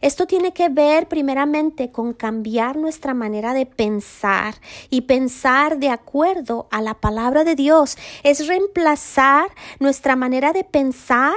Esto 0.00 0.26
tiene 0.26 0.52
que 0.52 0.68
ver 0.68 1.08
primeramente 1.08 1.90
con 1.90 2.12
cambiar 2.12 2.76
nuestra 2.76 3.14
manera 3.14 3.54
de 3.54 3.66
pensar 3.66 4.54
y 4.90 5.02
pensar 5.02 5.78
de 5.78 5.88
acuerdo 5.88 6.68
a 6.70 6.82
la 6.82 6.94
palabra 6.94 7.44
de 7.44 7.54
Dios. 7.54 7.96
Es 8.22 8.46
reemplazar 8.46 9.46
nuestra 9.80 10.16
manera 10.16 10.52
de 10.52 10.64
pensar 10.64 11.34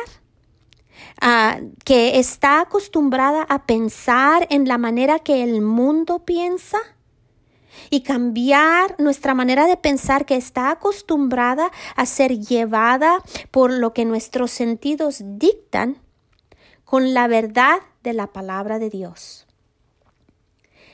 ah, 1.21 1.59
que 1.83 2.19
está 2.19 2.61
acostumbrada 2.61 3.43
a 3.43 3.65
pensar 3.65 4.47
en 4.49 4.67
la 4.67 4.77
manera 4.77 5.19
que 5.19 5.43
el 5.43 5.61
mundo 5.61 6.25
piensa 6.25 6.77
y 7.89 8.01
cambiar 8.01 8.95
nuestra 8.99 9.33
manera 9.33 9.67
de 9.67 9.77
pensar 9.77 10.25
que 10.25 10.35
está 10.35 10.71
acostumbrada 10.71 11.71
a 11.95 12.05
ser 12.05 12.39
llevada 12.39 13.21
por 13.51 13.71
lo 13.71 13.93
que 13.93 14.05
nuestros 14.05 14.51
sentidos 14.51 15.21
dictan 15.23 15.97
con 16.83 17.13
la 17.13 17.27
verdad 17.27 17.79
de 18.03 18.13
la 18.13 18.27
palabra 18.27 18.79
de 18.79 18.89
Dios. 18.89 19.47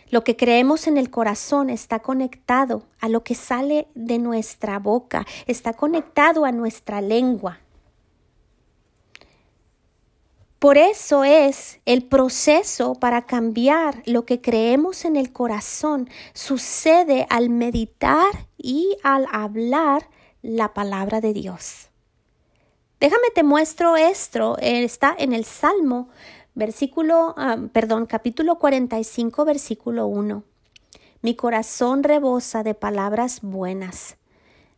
Lo 0.10 0.24
que 0.24 0.36
creemos 0.36 0.86
en 0.86 0.98
el 0.98 1.10
corazón 1.10 1.72
está 1.72 2.00
conectado 2.00 2.84
a 3.00 3.10
lo 3.10 3.24
que 3.24 3.34
sale 3.34 3.88
de 3.96 4.20
nuestra 4.20 4.78
boca, 4.78 5.26
está 5.48 5.74
conectado 5.74 6.46
a 6.46 6.52
nuestra 6.52 7.02
lengua. 7.02 7.63
Por 10.64 10.78
eso 10.78 11.26
es 11.26 11.82
el 11.84 12.06
proceso 12.06 12.96
para 12.96 13.24
cambiar 13.24 14.02
lo 14.06 14.24
que 14.24 14.40
creemos 14.40 15.04
en 15.04 15.18
el 15.18 15.34
corazón 15.34 16.10
sucede 16.34 17.28
al 17.30 17.50
meditar 17.50 18.48
y 18.58 18.96
al 19.04 19.28
hablar 19.34 20.10
la 20.42 20.74
palabra 20.74 21.20
de 21.20 21.34
Dios. 21.34 21.90
Déjame 23.02 23.30
te 23.36 23.44
muestro 23.44 23.98
esto, 23.98 24.58
está 24.58 25.14
en 25.20 25.34
el 25.34 25.44
Salmo 25.44 26.08
versículo, 26.56 27.34
ah, 27.36 27.58
perdón, 27.74 28.06
capítulo 28.06 28.58
45, 28.58 29.44
versículo 29.44 30.08
1. 30.08 30.46
Mi 31.22 31.36
corazón 31.36 32.04
rebosa 32.04 32.64
de 32.64 32.74
palabras 32.74 33.42
buenas. 33.42 34.16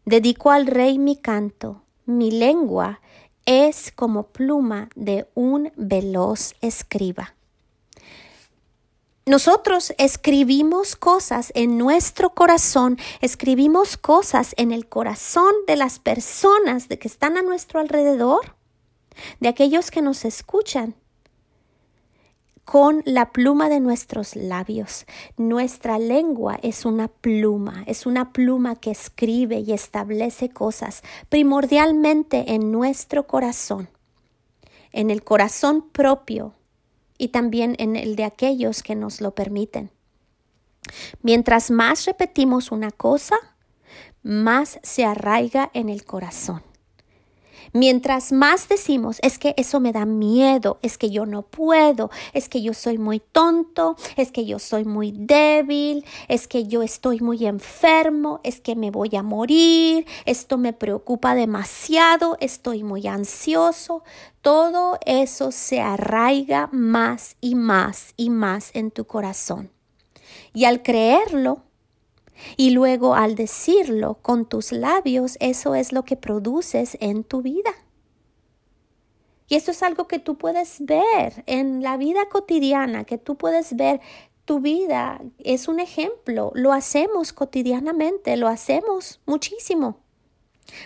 Dedico 0.03 0.49
al 0.49 0.65
rey 0.65 0.97
mi 0.97 1.15
canto. 1.15 1.83
Mi 2.07 2.31
lengua 2.31 3.01
es 3.45 3.91
como 3.91 4.27
pluma 4.27 4.89
de 4.95 5.27
un 5.35 5.71
veloz 5.75 6.53
escriba. 6.61 7.35
Nosotros 9.27 9.93
escribimos 9.97 10.95
cosas 10.95 11.51
en 11.55 11.79
nuestro 11.79 12.35
corazón, 12.35 12.99
escribimos 13.21 13.97
cosas 13.97 14.53
en 14.57 14.71
el 14.71 14.87
corazón 14.87 15.51
de 15.65 15.75
las 15.75 15.97
personas 15.97 16.89
de 16.89 16.99
que 16.99 17.07
están 17.07 17.35
a 17.37 17.41
nuestro 17.41 17.79
alrededor, 17.79 18.55
de 19.39 19.47
aquellos 19.47 19.89
que 19.89 20.03
nos 20.03 20.25
escuchan 20.25 20.95
con 22.65 23.03
la 23.05 23.31
pluma 23.31 23.69
de 23.69 23.79
nuestros 23.79 24.35
labios. 24.35 25.05
Nuestra 25.37 25.99
lengua 25.99 26.59
es 26.63 26.83
una 26.83 27.07
pluma, 27.07 27.83
es 27.85 28.05
una 28.05 28.33
pluma 28.33 28.75
que 28.75 28.91
escribe 28.91 29.59
y 29.59 29.71
establece 29.71 30.49
cosas 30.49 31.03
primordialmente 31.29 32.53
en 32.53 32.71
nuestro 32.71 33.27
corazón, 33.27 33.87
en 34.91 35.11
el 35.11 35.23
corazón 35.23 35.87
propio 35.89 36.53
y 37.17 37.29
también 37.29 37.75
en 37.77 37.95
el 37.95 38.15
de 38.15 38.25
aquellos 38.25 38.81
que 38.83 38.95
nos 38.95 39.21
lo 39.21 39.35
permiten. 39.35 39.91
Mientras 41.21 41.71
más 41.71 42.05
repetimos 42.05 42.71
una 42.71 42.91
cosa, 42.91 43.37
más 44.23 44.79
se 44.81 45.05
arraiga 45.05 45.69
en 45.73 45.89
el 45.89 46.03
corazón. 46.03 46.63
Mientras 47.75 48.31
más 48.31 48.69
decimos, 48.69 49.19
es 49.21 49.37
que 49.37 49.53
eso 49.57 49.81
me 49.81 49.91
da 49.91 50.05
miedo, 50.05 50.79
es 50.81 50.97
que 50.97 51.09
yo 51.09 51.25
no 51.25 51.41
puedo, 51.41 52.09
es 52.31 52.47
que 52.47 52.61
yo 52.61 52.73
soy 52.73 52.97
muy 52.97 53.19
tonto, 53.19 53.97
es 54.15 54.31
que 54.31 54.45
yo 54.45 54.59
soy 54.59 54.85
muy 54.85 55.11
débil, 55.11 56.05
es 56.29 56.47
que 56.47 56.67
yo 56.67 56.83
estoy 56.83 57.19
muy 57.19 57.45
enfermo, 57.45 58.39
es 58.43 58.61
que 58.61 58.77
me 58.77 58.91
voy 58.91 59.13
a 59.17 59.23
morir, 59.23 60.05
esto 60.23 60.57
me 60.57 60.71
preocupa 60.71 61.35
demasiado, 61.35 62.37
estoy 62.39 62.81
muy 62.81 63.07
ansioso, 63.07 64.03
todo 64.39 64.97
eso 65.05 65.51
se 65.51 65.81
arraiga 65.81 66.69
más 66.71 67.35
y 67.41 67.55
más 67.55 68.13
y 68.15 68.29
más 68.29 68.71
en 68.73 68.89
tu 68.89 69.03
corazón. 69.03 69.69
Y 70.53 70.63
al 70.63 70.81
creerlo, 70.81 71.63
y 72.57 72.71
luego 72.71 73.15
al 73.15 73.35
decirlo 73.35 74.19
con 74.21 74.45
tus 74.45 74.71
labios, 74.71 75.37
eso 75.39 75.75
es 75.75 75.91
lo 75.91 76.03
que 76.03 76.15
produces 76.15 76.97
en 76.99 77.23
tu 77.23 77.41
vida. 77.41 77.71
Y 79.47 79.55
esto 79.55 79.71
es 79.71 79.83
algo 79.83 80.07
que 80.07 80.19
tú 80.19 80.37
puedes 80.37 80.83
ver 80.85 81.43
en 81.45 81.83
la 81.83 81.97
vida 81.97 82.27
cotidiana, 82.29 83.03
que 83.03 83.17
tú 83.17 83.35
puedes 83.35 83.75
ver 83.75 84.01
tu 84.45 84.59
vida 84.59 85.21
es 85.39 85.67
un 85.67 85.79
ejemplo, 85.79 86.51
lo 86.53 86.71
hacemos 86.71 87.33
cotidianamente, 87.33 88.37
lo 88.37 88.47
hacemos 88.47 89.19
muchísimo. 89.25 89.99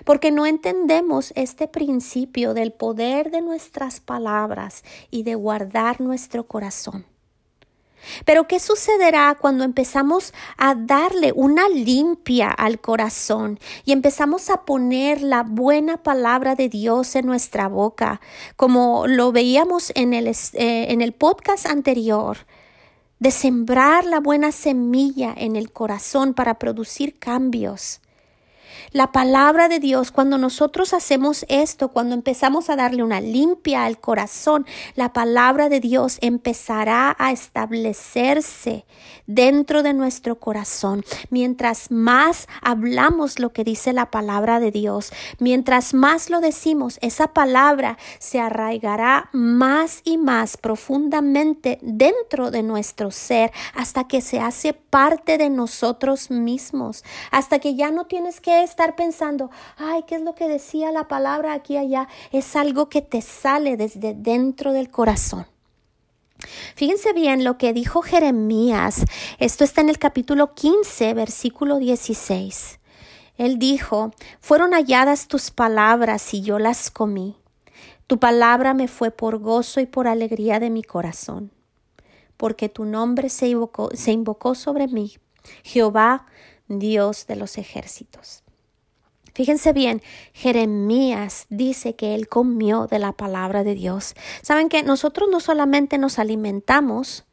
porque 0.03 0.29
no 0.29 0.45
entendemos 0.45 1.31
este 1.37 1.69
principio 1.69 2.53
del 2.53 2.73
poder 2.73 3.31
de 3.31 3.41
nuestras 3.41 4.01
palabras 4.01 4.83
y 5.09 5.23
de 5.23 5.35
guardar 5.35 6.01
nuestro 6.01 6.47
corazón. 6.47 7.05
Pero 8.25 8.47
¿qué 8.47 8.59
sucederá 8.59 9.37
cuando 9.39 9.63
empezamos 9.63 10.33
a 10.57 10.75
darle 10.75 11.31
una 11.35 11.69
limpia 11.69 12.49
al 12.49 12.79
corazón 12.79 13.59
y 13.85 13.91
empezamos 13.91 14.49
a 14.49 14.65
poner 14.65 15.21
la 15.21 15.43
buena 15.43 15.97
palabra 15.97 16.55
de 16.55 16.69
Dios 16.69 17.15
en 17.15 17.25
nuestra 17.25 17.67
boca, 17.67 18.21
como 18.55 19.07
lo 19.07 19.31
veíamos 19.31 19.91
en 19.95 20.13
el, 20.13 20.27
eh, 20.27 20.35
en 20.53 21.01
el 21.01 21.13
podcast 21.13 21.65
anterior? 21.65 22.37
de 23.19 23.31
sembrar 23.31 24.05
la 24.05 24.21
buena 24.21 24.53
semilla 24.53 25.33
en 25.35 25.57
el 25.57 25.71
corazón 25.71 26.33
para 26.33 26.57
producir 26.57 27.19
cambios. 27.19 27.99
La 28.91 29.11
palabra 29.11 29.67
de 29.67 29.79
Dios, 29.79 30.11
cuando 30.11 30.37
nosotros 30.37 30.93
hacemos 30.93 31.45
esto, 31.49 31.89
cuando 31.89 32.15
empezamos 32.15 32.69
a 32.69 32.75
darle 32.75 33.03
una 33.03 33.21
limpia 33.21 33.85
al 33.85 33.99
corazón, 33.99 34.65
la 34.95 35.13
palabra 35.13 35.69
de 35.69 35.79
Dios 35.79 36.17
empezará 36.21 37.15
a 37.19 37.31
establecerse 37.31 38.85
dentro 39.27 39.83
de 39.83 39.93
nuestro 39.93 40.39
corazón. 40.39 41.03
Mientras 41.29 41.91
más 41.91 42.47
hablamos 42.61 43.39
lo 43.39 43.53
que 43.53 43.63
dice 43.63 43.93
la 43.93 44.09
palabra 44.09 44.59
de 44.59 44.71
Dios, 44.71 45.11
mientras 45.39 45.93
más 45.93 46.29
lo 46.29 46.39
decimos, 46.39 46.97
esa 47.01 47.33
palabra 47.33 47.97
se 48.17 48.39
arraigará 48.39 49.29
más 49.33 50.01
y 50.03 50.17
más 50.17 50.57
profundamente 50.57 51.79
dentro 51.81 52.51
de 52.51 52.63
nuestro 52.63 53.11
ser 53.11 53.51
hasta 53.75 54.07
que 54.07 54.21
se 54.21 54.39
hace 54.39 54.73
parte 54.73 55.37
de 55.37 55.49
nosotros 55.49 56.31
mismos, 56.31 57.03
hasta 57.31 57.59
que 57.59 57.75
ya 57.75 57.91
no 57.91 58.05
tienes 58.05 58.41
que 58.41 58.61
estar 58.69 58.95
pensando, 58.95 59.49
ay, 59.77 60.03
¿qué 60.07 60.15
es 60.15 60.21
lo 60.21 60.35
que 60.35 60.47
decía 60.47 60.91
la 60.91 61.07
palabra 61.07 61.53
aquí 61.53 61.77
allá? 61.77 62.07
Es 62.31 62.55
algo 62.55 62.89
que 62.89 63.01
te 63.01 63.21
sale 63.21 63.77
desde 63.77 64.13
dentro 64.13 64.71
del 64.71 64.89
corazón. 64.89 65.45
Fíjense 66.75 67.13
bien 67.13 67.43
lo 67.43 67.57
que 67.57 67.73
dijo 67.73 68.01
Jeremías. 68.01 69.03
Esto 69.39 69.63
está 69.63 69.81
en 69.81 69.89
el 69.89 69.99
capítulo 69.99 70.53
15, 70.53 71.13
versículo 71.13 71.77
16. 71.79 72.79
Él 73.37 73.59
dijo, 73.59 74.11
fueron 74.39 74.71
halladas 74.71 75.27
tus 75.27 75.51
palabras 75.51 76.33
y 76.33 76.41
yo 76.41 76.59
las 76.59 76.91
comí. 76.91 77.35
Tu 78.07 78.19
palabra 78.19 78.73
me 78.73 78.87
fue 78.87 79.11
por 79.11 79.37
gozo 79.39 79.79
y 79.79 79.85
por 79.85 80.07
alegría 80.07 80.59
de 80.59 80.69
mi 80.69 80.83
corazón, 80.83 81.51
porque 82.37 82.67
tu 82.67 82.85
nombre 82.85 83.29
se 83.29 83.47
invocó, 83.47 83.91
se 83.93 84.11
invocó 84.11 84.55
sobre 84.55 84.87
mí, 84.87 85.17
Jehová, 85.63 86.25
Dios 86.67 87.27
de 87.27 87.35
los 87.35 87.57
ejércitos. 87.57 88.43
Fíjense 89.33 89.73
bien, 89.73 90.01
Jeremías 90.33 91.45
dice 91.49 91.95
que 91.95 92.15
él 92.15 92.27
comió 92.27 92.87
de 92.87 92.99
la 92.99 93.13
palabra 93.13 93.63
de 93.63 93.75
Dios. 93.75 94.15
Saben 94.41 94.69
que 94.69 94.83
nosotros 94.83 95.29
no 95.31 95.39
solamente 95.39 95.97
nos 95.97 96.19
alimentamos 96.19 97.25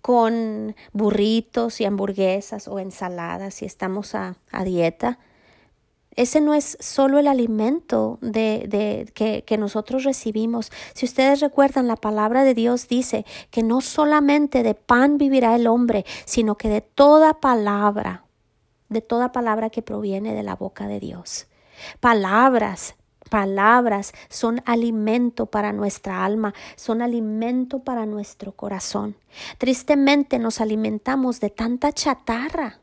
con 0.00 0.74
burritos 0.92 1.80
y 1.80 1.84
hamburguesas 1.84 2.68
o 2.68 2.78
ensaladas 2.78 3.54
si 3.54 3.64
estamos 3.64 4.14
a, 4.14 4.36
dieta. 4.64 5.18
Ese 6.16 6.40
no 6.40 6.54
es 6.54 6.76
solo 6.80 7.18
el 7.18 7.28
alimento 7.28 8.18
de, 8.20 9.08
que, 9.14 9.44
que, 9.44 9.58
nosotros 9.58 10.02
recibimos. 10.02 10.72
Si 10.94 11.06
ustedes 11.06 11.40
recuerdan, 11.40 11.86
la 11.86 11.94
palabra 11.94 12.42
de 12.42 12.54
Dios 12.54 12.88
dice 12.88 13.24
que 13.50 13.62
no 13.62 13.80
solamente 13.80 14.64
de 14.64 14.74
pan 14.74 15.16
vivirá 15.16 15.54
el 15.54 15.68
hombre, 15.68 16.04
sino 16.24 16.56
que 16.56 16.68
de 16.68 16.80
toda 16.80 17.34
palabra 17.34 18.24
de 18.88 19.00
toda 19.00 19.32
palabra 19.32 19.70
que 19.70 19.82
proviene 19.82 20.34
de 20.34 20.42
la 20.42 20.56
boca 20.56 20.86
de 20.86 21.00
Dios. 21.00 21.46
Palabras, 22.00 22.96
palabras 23.28 24.12
son 24.28 24.62
alimento 24.64 25.46
para 25.46 25.72
nuestra 25.72 26.24
alma, 26.24 26.54
son 26.76 27.02
alimento 27.02 27.80
para 27.80 28.06
nuestro 28.06 28.52
corazón. 28.52 29.16
Tristemente 29.58 30.38
nos 30.38 30.60
alimentamos 30.60 31.40
de 31.40 31.50
tanta 31.50 31.92
chatarra 31.92 32.80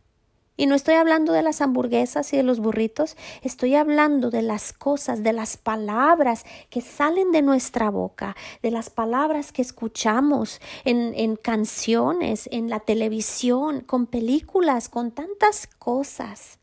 y 0.57 0.67
no 0.67 0.75
estoy 0.75 0.95
hablando 0.95 1.33
de 1.33 1.41
las 1.41 1.61
hamburguesas 1.61 2.31
y 2.33 2.37
de 2.37 2.43
los 2.43 2.59
burritos, 2.59 3.17
estoy 3.41 3.75
hablando 3.75 4.29
de 4.29 4.41
las 4.41 4.71
cosas, 4.71 5.21
de 5.23 5.33
las 5.33 5.57
palabras 5.57 6.45
que 6.69 6.81
salen 6.81 7.31
de 7.31 7.41
nuestra 7.41 7.89
boca, 7.89 8.35
de 8.63 8.71
las 8.71 8.89
palabras 8.89 9.51
que 9.51 9.61
escuchamos 9.61 10.61
en, 10.85 11.13
en 11.15 11.35
canciones, 11.35 12.47
en 12.51 12.69
la 12.69 12.79
televisión, 12.79 13.81
con 13.81 14.05
películas, 14.05 14.87
con 14.89 15.11
tantas 15.11 15.67
cosas. 15.67 16.59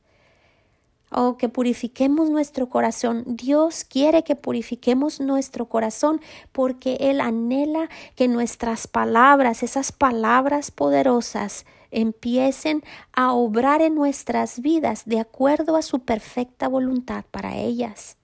Oh, 1.14 1.36
que 1.36 1.50
purifiquemos 1.50 2.30
nuestro 2.30 2.70
corazón. 2.70 3.24
Dios 3.26 3.84
quiere 3.84 4.24
que 4.24 4.34
purifiquemos 4.34 5.20
nuestro 5.20 5.66
corazón 5.66 6.22
porque 6.52 6.96
Él 7.00 7.20
anhela 7.20 7.90
que 8.16 8.28
nuestras 8.28 8.86
palabras, 8.86 9.62
esas 9.62 9.92
palabras 9.92 10.70
poderosas, 10.70 11.66
empiecen 11.92 12.82
a 13.12 13.32
obrar 13.32 13.82
en 13.82 13.94
nuestras 13.94 14.60
vidas 14.60 15.04
de 15.06 15.20
acuerdo 15.20 15.76
a 15.76 15.82
su 15.82 16.00
perfecta 16.00 16.68
voluntad 16.68 17.24
para 17.30 17.56
ellas. 17.56 18.16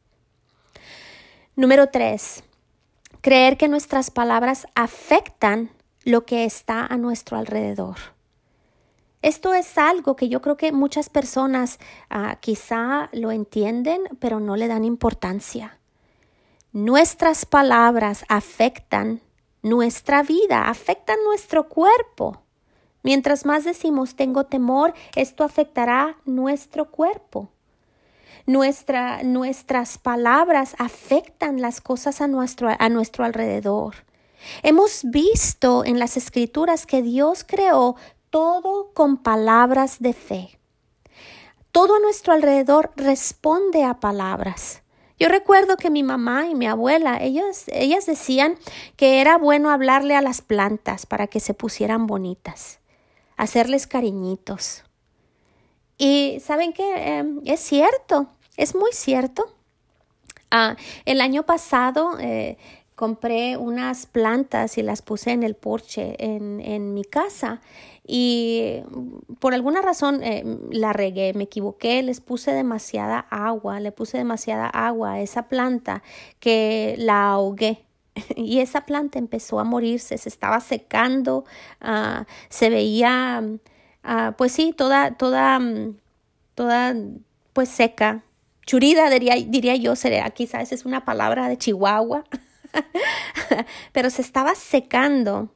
Número 1.55 1.89
tres, 1.89 2.43
creer 3.21 3.57
que 3.57 3.69
nuestras 3.69 4.11
palabras 4.11 4.67
afectan 4.75 5.71
lo 6.05 6.25
que 6.25 6.45
está 6.45 6.87
a 6.87 6.97
nuestro 6.97 7.37
alrededor. 7.37 7.97
Esto 9.21 9.53
es 9.53 9.77
algo 9.77 10.15
que 10.15 10.29
yo 10.29 10.41
creo 10.41 10.57
que 10.57 10.71
muchas 10.73 11.11
personas 11.11 11.79
ah, 12.09 12.39
quizá 12.41 13.09
lo 13.13 13.33
entienden, 13.33 14.03
pero 14.21 14.39
no 14.39 14.55
le 14.57 14.69
dan 14.69 14.85
importancia. 14.85 15.79
Nuestras 16.73 17.45
palabras 17.45 18.25
afectan 18.29 19.21
nuestra 19.63 20.23
vida, 20.23 20.69
afectan 20.69 21.17
nuestro 21.25 21.69
cuerpo. 21.69 22.43
Mientras 23.03 23.45
más 23.45 23.65
decimos 23.65 24.17
tengo 24.17 24.45
temor, 24.45 24.93
esto 25.15 25.45
afectará 25.45 26.17
nuestro 26.25 26.91
cuerpo. 26.91 27.49
Nuestra, 28.47 29.23
nuestras 29.23 29.99
palabras 29.99 30.75
afectan 30.79 31.61
las 31.61 31.81
cosas 31.81 32.21
a 32.21 32.27
nuestro, 32.27 32.69
a 32.77 32.89
nuestro 32.89 33.25
alrededor. 33.25 33.95
Hemos 34.63 35.03
visto 35.05 35.85
en 35.85 35.99
las 35.99 36.17
escrituras 36.17 36.87
que 36.87 37.03
Dios 37.03 37.45
creó 37.47 37.97
todo 38.31 38.91
con 38.95 39.19
palabras 39.19 39.99
de 40.01 40.13
fe. 40.13 40.59
Todo 41.73 41.97
a 41.97 42.01
nuestro 42.01 42.33
alrededor 42.33 42.91
responde 42.97 43.85
a 43.85 44.01
palabras. 44.01 44.83
Yo 45.19 45.29
recuerdo 45.29 45.77
que 45.77 45.91
mi 45.91 46.03
mamá 46.03 46.47
y 46.47 46.55
mi 46.55 46.67
abuela, 46.67 47.19
ellas, 47.21 47.65
ellas 47.69 48.07
decían 48.07 48.57
que 48.97 49.21
era 49.21 49.37
bueno 49.37 49.71
hablarle 49.71 50.17
a 50.17 50.23
las 50.23 50.41
plantas 50.41 51.07
para 51.07 51.27
que 51.27 51.41
se 51.41 51.55
pusieran 51.55 52.07
bonitas 52.07 52.81
hacerles 53.39 53.87
cariñitos. 53.87 54.85
Y 55.97 56.39
saben 56.41 56.75
que 56.75 57.19
em, 57.19 57.41
es 57.47 57.61
cierto, 57.61 58.29
es 58.57 58.75
muy 58.75 58.93
cierto. 58.93 59.55
Ah, 60.51 60.77
el 61.07 61.21
año 61.21 61.45
pasado 61.45 62.19
eh, 62.21 62.59
compré 62.95 63.57
unas 63.57 64.07
plantas 64.07 64.77
y 64.77 64.83
las 64.83 65.03
puse 65.03 65.31
en 65.31 65.43
el 65.43 65.55
porche 65.55 66.17
en, 66.19 66.61
en 66.61 66.93
mi 66.95 67.05
casa 67.05 67.61
y 68.07 68.81
por 69.39 69.53
alguna 69.53 69.83
razón 69.83 70.23
eh, 70.23 70.43
la 70.71 70.95
regué, 70.95 71.35
me 71.35 71.45
equivoqué, 71.45 72.03
les 72.03 72.21
puse 72.21 72.53
demasiada 72.53 73.27
agua, 73.29 73.81
le 73.81 73.93
puse 73.93 74.17
demasiada 74.17 74.67
agua 74.67 75.13
a 75.13 75.21
esa 75.21 75.49
planta 75.49 76.03
que 76.41 76.95
la 76.99 77.33
ahogué 77.33 77.85
y 78.37 78.61
esa 78.61 78.83
planta 78.83 79.19
empezó 79.19 79.61
a 79.61 79.65
morirse, 79.65 80.19
se 80.19 80.29
estaba 80.29 80.61
secando, 80.61 81.45
ah, 81.81 82.27
se 82.49 82.71
veía, 82.71 83.43
ah, 84.03 84.35
pues 84.37 84.53
sí, 84.53 84.73
toda, 84.77 85.17
toda, 85.17 85.61
toda, 86.55 86.95
pues 87.53 87.69
seca, 87.69 88.23
churida 88.67 89.09
diría, 89.11 89.35
diría 89.47 89.77
yo, 89.77 89.97
sería, 89.97 90.29
quizás 90.31 90.73
es 90.73 90.85
una 90.85 91.05
palabra 91.05 91.49
de 91.49 91.57
Chihuahua, 91.57 92.25
pero 93.93 94.11
se 94.11 94.23
estaba 94.23 94.55
secando 94.55 95.51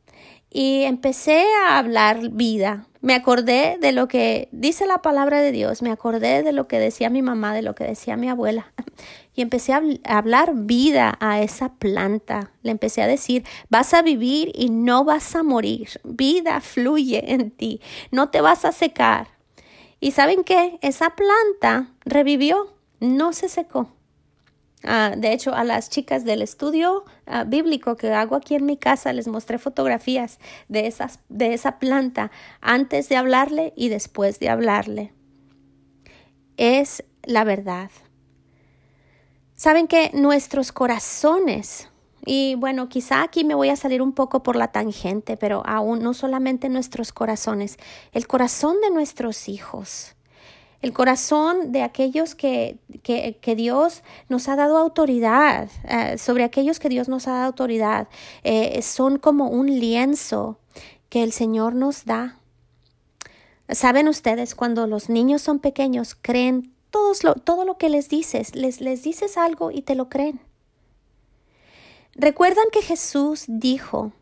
y 0.53 0.83
empecé 0.83 1.45
a 1.65 1.79
hablar 1.79 2.29
vida. 2.31 2.87
Me 3.01 3.15
acordé 3.15 3.79
de 3.81 3.93
lo 3.93 4.07
que 4.07 4.49
dice 4.53 4.87
la 4.87 4.99
palabra 4.99 5.41
de 5.41 5.51
Dios, 5.51 5.83
me 5.83 5.91
acordé 5.91 6.43
de 6.43 6.53
lo 6.53 6.69
que 6.69 6.79
decía 6.79 7.11
mi 7.11 7.23
mamá, 7.23 7.55
de 7.55 7.63
lo 7.63 7.75
que 7.75 7.85
decía 7.85 8.17
mi 8.17 8.29
abuela. 8.29 8.73
Y 9.35 9.41
empecé 9.41 9.73
a 9.73 9.81
hablar 10.05 10.53
vida 10.55 11.17
a 11.19 11.41
esa 11.41 11.73
planta. 11.77 12.51
Le 12.63 12.71
empecé 12.71 13.01
a 13.01 13.07
decir, 13.07 13.45
vas 13.71 13.95
a 13.95 14.03
vivir 14.03 14.53
y 14.55 14.69
no 14.69 15.05
vas 15.05 15.35
a 15.35 15.43
morir. 15.43 15.89
Vida 16.05 16.61
fluye 16.61 17.33
en 17.33 17.51
ti, 17.51 17.81
no 18.11 18.29
te 18.29 18.43
vas 18.43 18.67
a 18.67 18.73
secar. 18.73 19.29
Y 20.01 20.11
saben 20.11 20.45
qué, 20.45 20.79
esa 20.83 21.17
planta 21.17 21.95
revivió, 22.05 22.75
no 23.01 23.33
se 23.33 23.49
secó. 23.49 23.89
Ah, 24.85 25.15
de 25.17 25.33
hecho, 25.33 25.55
a 25.55 25.65
las 25.65 25.91
chicas 25.91 26.25
del 26.25 26.43
estudio 26.43 27.05
ah, 27.27 27.45
bíblico 27.45 27.97
que 27.97 28.13
hago 28.13 28.35
aquí 28.35 28.57
en 28.57 28.67
mi 28.67 28.77
casa 28.77 29.13
les 29.13 29.29
mostré 29.29 29.59
fotografías 29.59 30.41
de, 30.69 30.87
esas, 30.87 31.21
de 31.29 31.55
esa 31.55 31.79
planta 31.79 32.33
antes 32.61 33.09
de 33.09 33.17
hablarle 33.17 33.73
y 33.77 33.89
después 33.89 34.41
de 34.41 34.49
hablarle. 34.49 35.13
Es 36.57 37.05
la 37.25 37.45
verdad. 37.45 37.91
Saben 39.55 39.87
que 39.87 40.11
nuestros 40.13 40.73
corazones, 40.73 41.89
y 42.27 42.57
bueno, 42.57 42.89
quizá 42.89 43.23
aquí 43.23 43.45
me 43.45 43.55
voy 43.55 43.69
a 43.69 43.77
salir 43.77 44.03
un 44.03 44.13
poco 44.13 44.43
por 44.43 44.57
la 44.57 44.73
tangente, 44.73 45.37
pero 45.37 45.63
aún 45.65 46.03
no 46.03 46.15
solamente 46.15 46.69
nuestros 46.69 47.13
corazones, 47.13 47.79
el 48.11 48.27
corazón 48.27 48.81
de 48.81 48.91
nuestros 48.91 49.49
hijos, 49.49 50.17
el 50.83 50.93
corazón 50.93 51.71
de 51.71 51.83
aquellos 51.83 52.35
que, 52.35 52.77
que, 53.03 53.55
Dios 53.57 54.03
nos 54.29 54.49
ha 54.49 54.57
dado 54.57 54.77
autoridad, 54.79 55.71
eh, 55.89 56.19
sobre 56.19 56.43
aquellos 56.43 56.81
que 56.81 56.89
Dios 56.89 57.09
nos 57.09 57.29
ha 57.29 57.33
dado 57.33 57.47
autoridad, 57.47 58.09
eh, 58.43 58.83
son 58.83 59.19
como 59.19 59.49
un 59.49 59.67
lienzo 59.67 60.59
que 61.09 61.23
el 61.23 61.33
Señor 61.33 61.75
nos 61.77 62.05
da. 62.05 62.37
Saben 63.69 64.09
ustedes, 64.09 64.57
cuando 64.57 64.89
los 64.89 65.09
niños 65.09 65.41
son 65.41 65.61
pequeños, 65.61 66.17
creen 66.21 66.73
lo, 67.23 67.35
todo 67.37 67.65
lo 67.65 67.79
que 67.79 67.89
les 67.89 68.09
dices, 68.09 68.55
les, 68.55 68.81
les 68.81 69.03
dices 69.03 69.37
algo 69.39 69.71
y 69.71 69.83
te 69.83 69.95
lo 69.95 70.09
creen. 70.09 70.41
Recuerdan 72.15 72.65
que 72.73 72.83
Jesús 72.83 73.45
dijo 73.47 74.13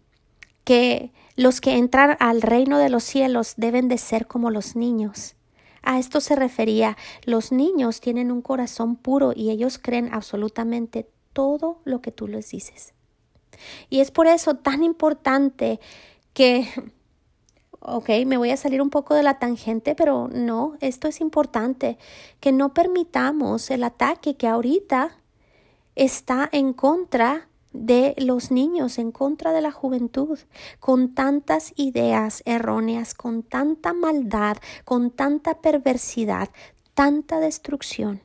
que 0.64 1.10
los 1.36 1.60
que 1.60 1.76
entran 1.76 2.16
al 2.20 2.42
reino 2.42 2.78
de 2.78 2.90
los 2.90 3.02
cielos 3.02 3.54
deben 3.56 3.88
de 3.88 3.98
ser 3.98 4.26
como 4.26 4.50
los 4.50 4.76
niños. 4.76 5.34
A 5.82 5.98
esto 5.98 6.20
se 6.20 6.36
refería, 6.36 6.96
los 7.24 7.52
niños 7.52 8.00
tienen 8.00 8.30
un 8.30 8.42
corazón 8.42 8.96
puro 8.96 9.32
y 9.34 9.50
ellos 9.50 9.78
creen 9.78 10.12
absolutamente 10.12 11.08
todo 11.32 11.80
lo 11.84 12.00
que 12.00 12.12
tú 12.12 12.28
les 12.28 12.50
dices. 12.50 12.94
Y 13.88 14.00
es 14.00 14.10
por 14.10 14.26
eso 14.26 14.54
tan 14.54 14.82
importante 14.82 15.80
que 16.32 16.68
ok, 17.80 18.08
me 18.26 18.36
voy 18.36 18.50
a 18.50 18.56
salir 18.56 18.82
un 18.82 18.90
poco 18.90 19.14
de 19.14 19.22
la 19.22 19.38
tangente, 19.38 19.94
pero 19.94 20.28
no, 20.28 20.76
esto 20.80 21.08
es 21.08 21.20
importante, 21.20 21.98
que 22.38 22.52
no 22.52 22.74
permitamos 22.74 23.70
el 23.70 23.84
ataque 23.84 24.36
que 24.36 24.46
ahorita 24.46 25.16
está 25.96 26.48
en 26.52 26.72
contra 26.72 27.48
de 27.72 28.14
los 28.18 28.50
niños, 28.50 28.98
en 28.98 29.12
contra 29.12 29.52
de 29.52 29.60
la 29.60 29.70
juventud, 29.70 30.38
con 30.78 31.14
tantas 31.14 31.72
ideas 31.76 32.42
erróneas, 32.44 33.14
con 33.14 33.42
tanta 33.42 33.92
maldad, 33.92 34.56
con 34.84 35.10
tanta 35.10 35.60
perversidad, 35.60 36.50
tanta 36.94 37.40
destrucción. 37.40 38.22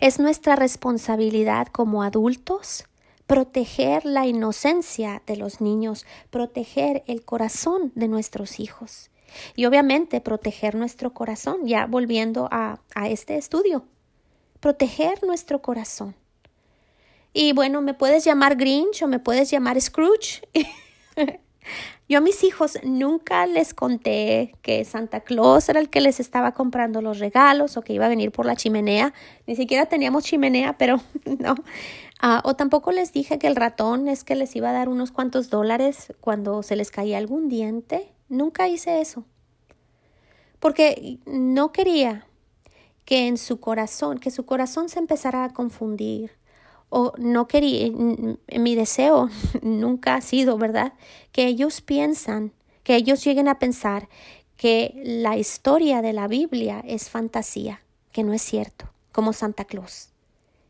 Es 0.00 0.18
nuestra 0.18 0.56
responsabilidad 0.56 1.68
como 1.68 2.02
adultos 2.02 2.84
proteger 3.26 4.04
la 4.04 4.26
inocencia 4.26 5.22
de 5.26 5.36
los 5.36 5.62
niños, 5.62 6.04
proteger 6.28 7.02
el 7.06 7.24
corazón 7.24 7.90
de 7.94 8.06
nuestros 8.06 8.60
hijos 8.60 9.10
y 9.56 9.64
obviamente 9.64 10.20
proteger 10.20 10.74
nuestro 10.74 11.14
corazón, 11.14 11.66
ya 11.66 11.86
volviendo 11.86 12.48
a, 12.50 12.80
a 12.94 13.08
este 13.08 13.36
estudio, 13.36 13.86
proteger 14.60 15.24
nuestro 15.24 15.62
corazón. 15.62 16.14
Y 17.32 17.52
bueno, 17.52 17.80
me 17.80 17.94
puedes 17.94 18.24
llamar 18.24 18.56
Grinch 18.56 19.02
o 19.02 19.08
me 19.08 19.18
puedes 19.18 19.50
llamar 19.50 19.80
Scrooge. 19.80 20.42
Yo 22.08 22.18
a 22.18 22.20
mis 22.20 22.44
hijos 22.44 22.78
nunca 22.82 23.46
les 23.46 23.72
conté 23.72 24.54
que 24.60 24.84
Santa 24.84 25.20
Claus 25.20 25.68
era 25.68 25.80
el 25.80 25.88
que 25.88 26.02
les 26.02 26.20
estaba 26.20 26.52
comprando 26.52 27.00
los 27.00 27.20
regalos 27.20 27.76
o 27.76 27.82
que 27.82 27.94
iba 27.94 28.04
a 28.04 28.10
venir 28.10 28.32
por 28.32 28.44
la 28.44 28.56
chimenea. 28.56 29.14
Ni 29.46 29.56
siquiera 29.56 29.86
teníamos 29.86 30.24
chimenea, 30.24 30.76
pero 30.76 31.00
no. 31.38 31.54
Ah, 32.20 32.42
o 32.44 32.54
tampoco 32.54 32.92
les 32.92 33.12
dije 33.12 33.38
que 33.38 33.46
el 33.46 33.56
ratón 33.56 34.08
es 34.08 34.24
que 34.24 34.34
les 34.34 34.54
iba 34.54 34.70
a 34.70 34.72
dar 34.72 34.88
unos 34.88 35.10
cuantos 35.10 35.48
dólares 35.48 36.12
cuando 36.20 36.62
se 36.62 36.76
les 36.76 36.90
caía 36.90 37.16
algún 37.16 37.48
diente. 37.48 38.12
Nunca 38.28 38.68
hice 38.68 39.00
eso. 39.00 39.24
Porque 40.60 41.18
no 41.24 41.72
quería 41.72 42.26
que 43.04 43.26
en 43.26 43.38
su 43.38 43.58
corazón, 43.58 44.18
que 44.18 44.30
su 44.30 44.44
corazón 44.44 44.88
se 44.88 44.98
empezara 44.98 45.44
a 45.44 45.52
confundir 45.52 46.30
o 46.94 47.14
no 47.16 47.48
quería, 47.48 47.90
mi 47.90 48.74
deseo 48.74 49.30
nunca 49.62 50.14
ha 50.14 50.20
sido, 50.20 50.58
¿verdad? 50.58 50.92
Que 51.32 51.46
ellos 51.46 51.80
piensan, 51.80 52.52
que 52.84 52.96
ellos 52.96 53.24
lleguen 53.24 53.48
a 53.48 53.58
pensar 53.58 54.10
que 54.58 55.00
la 55.02 55.38
historia 55.38 56.02
de 56.02 56.12
la 56.12 56.28
Biblia 56.28 56.84
es 56.86 57.08
fantasía, 57.08 57.82
que 58.12 58.24
no 58.24 58.34
es 58.34 58.42
cierto, 58.42 58.90
como 59.10 59.32
Santa 59.32 59.64
Claus, 59.64 60.10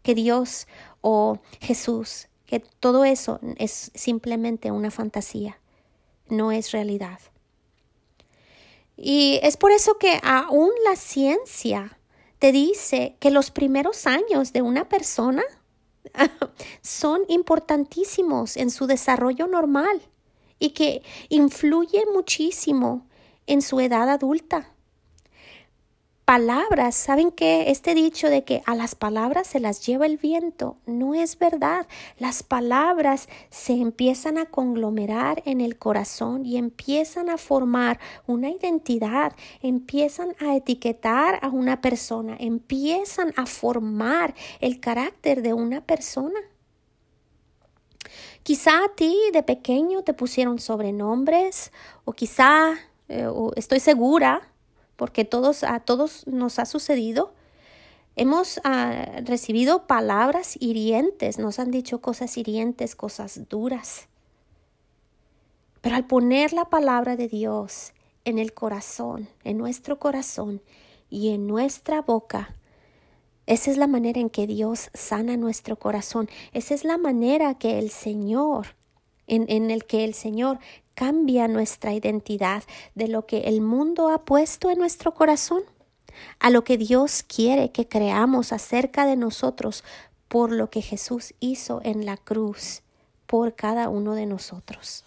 que 0.04 0.14
Dios 0.14 0.68
o 1.00 1.40
Jesús, 1.60 2.28
que 2.46 2.60
todo 2.60 3.04
eso 3.04 3.40
es 3.56 3.90
simplemente 3.92 4.70
una 4.70 4.92
fantasía, 4.92 5.58
no 6.28 6.52
es 6.52 6.70
realidad. 6.70 7.18
Y 8.96 9.40
es 9.42 9.56
por 9.56 9.72
eso 9.72 9.98
que 9.98 10.20
aún 10.22 10.70
la 10.84 10.94
ciencia 10.94 11.98
te 12.38 12.52
dice 12.52 13.16
que 13.18 13.32
los 13.32 13.50
primeros 13.50 14.06
años 14.06 14.52
de 14.52 14.62
una 14.62 14.88
persona 14.88 15.42
son 16.82 17.22
importantísimos 17.28 18.56
en 18.56 18.70
su 18.70 18.86
desarrollo 18.86 19.46
normal 19.46 20.02
y 20.58 20.70
que 20.70 21.02
influye 21.28 22.04
muchísimo 22.12 23.06
en 23.46 23.62
su 23.62 23.80
edad 23.80 24.08
adulta 24.08 24.71
palabras, 26.32 26.94
¿saben 26.94 27.30
que 27.30 27.70
Este 27.70 27.94
dicho 27.94 28.30
de 28.30 28.42
que 28.42 28.62
a 28.64 28.74
las 28.74 28.94
palabras 28.94 29.46
se 29.46 29.60
las 29.60 29.86
lleva 29.86 30.06
el 30.06 30.16
viento 30.16 30.78
no 30.86 31.14
es 31.14 31.38
verdad. 31.38 31.86
Las 32.16 32.42
palabras 32.42 33.28
se 33.50 33.74
empiezan 33.74 34.38
a 34.38 34.46
conglomerar 34.46 35.42
en 35.44 35.60
el 35.60 35.76
corazón 35.76 36.46
y 36.46 36.56
empiezan 36.56 37.28
a 37.28 37.36
formar 37.36 38.00
una 38.26 38.48
identidad, 38.48 39.34
empiezan 39.60 40.34
a 40.40 40.56
etiquetar 40.56 41.38
a 41.42 41.48
una 41.48 41.82
persona, 41.82 42.34
empiezan 42.40 43.34
a 43.36 43.44
formar 43.44 44.34
el 44.60 44.80
carácter 44.80 45.42
de 45.42 45.52
una 45.52 45.82
persona. 45.82 46.40
Quizá 48.42 48.86
a 48.86 48.88
ti 48.96 49.14
de 49.34 49.42
pequeño 49.42 50.02
te 50.02 50.14
pusieron 50.14 50.58
sobrenombres 50.58 51.72
o 52.06 52.14
quizá, 52.14 52.72
eh, 53.10 53.28
estoy 53.56 53.80
segura, 53.80 54.48
porque 55.02 55.24
todos, 55.24 55.64
a 55.64 55.80
todos 55.80 56.24
nos 56.28 56.60
ha 56.60 56.64
sucedido. 56.64 57.32
Hemos 58.14 58.60
ah, 58.62 59.04
recibido 59.24 59.88
palabras 59.88 60.56
hirientes, 60.60 61.40
nos 61.40 61.58
han 61.58 61.72
dicho 61.72 62.00
cosas 62.00 62.38
hirientes, 62.38 62.94
cosas 62.94 63.48
duras. 63.48 64.06
Pero 65.80 65.96
al 65.96 66.06
poner 66.06 66.52
la 66.52 66.66
palabra 66.66 67.16
de 67.16 67.26
Dios 67.26 67.94
en 68.24 68.38
el 68.38 68.54
corazón, 68.54 69.28
en 69.42 69.58
nuestro 69.58 69.98
corazón 69.98 70.62
y 71.10 71.30
en 71.30 71.48
nuestra 71.48 72.00
boca, 72.00 72.54
esa 73.46 73.72
es 73.72 73.78
la 73.78 73.88
manera 73.88 74.20
en 74.20 74.30
que 74.30 74.46
Dios 74.46 74.88
sana 74.94 75.36
nuestro 75.36 75.80
corazón. 75.80 76.28
Esa 76.52 76.74
es 76.74 76.84
la 76.84 76.96
manera 76.96 77.58
que 77.58 77.80
el 77.80 77.90
Señor, 77.90 78.76
en, 79.26 79.46
en 79.48 79.72
el 79.72 79.84
que 79.84 80.04
el 80.04 80.14
Señor 80.14 80.60
cambia 80.94 81.48
nuestra 81.48 81.92
identidad 81.92 82.62
de 82.94 83.08
lo 83.08 83.26
que 83.26 83.42
el 83.42 83.60
mundo 83.60 84.08
ha 84.08 84.24
puesto 84.24 84.70
en 84.70 84.78
nuestro 84.78 85.14
corazón 85.14 85.62
a 86.38 86.50
lo 86.50 86.64
que 86.64 86.76
Dios 86.76 87.22
quiere 87.22 87.72
que 87.72 87.88
creamos 87.88 88.52
acerca 88.52 89.06
de 89.06 89.16
nosotros 89.16 89.84
por 90.28 90.52
lo 90.52 90.70
que 90.70 90.82
Jesús 90.82 91.34
hizo 91.40 91.80
en 91.84 92.06
la 92.06 92.16
cruz 92.16 92.82
por 93.26 93.54
cada 93.54 93.88
uno 93.88 94.14
de 94.14 94.26
nosotros. 94.26 95.04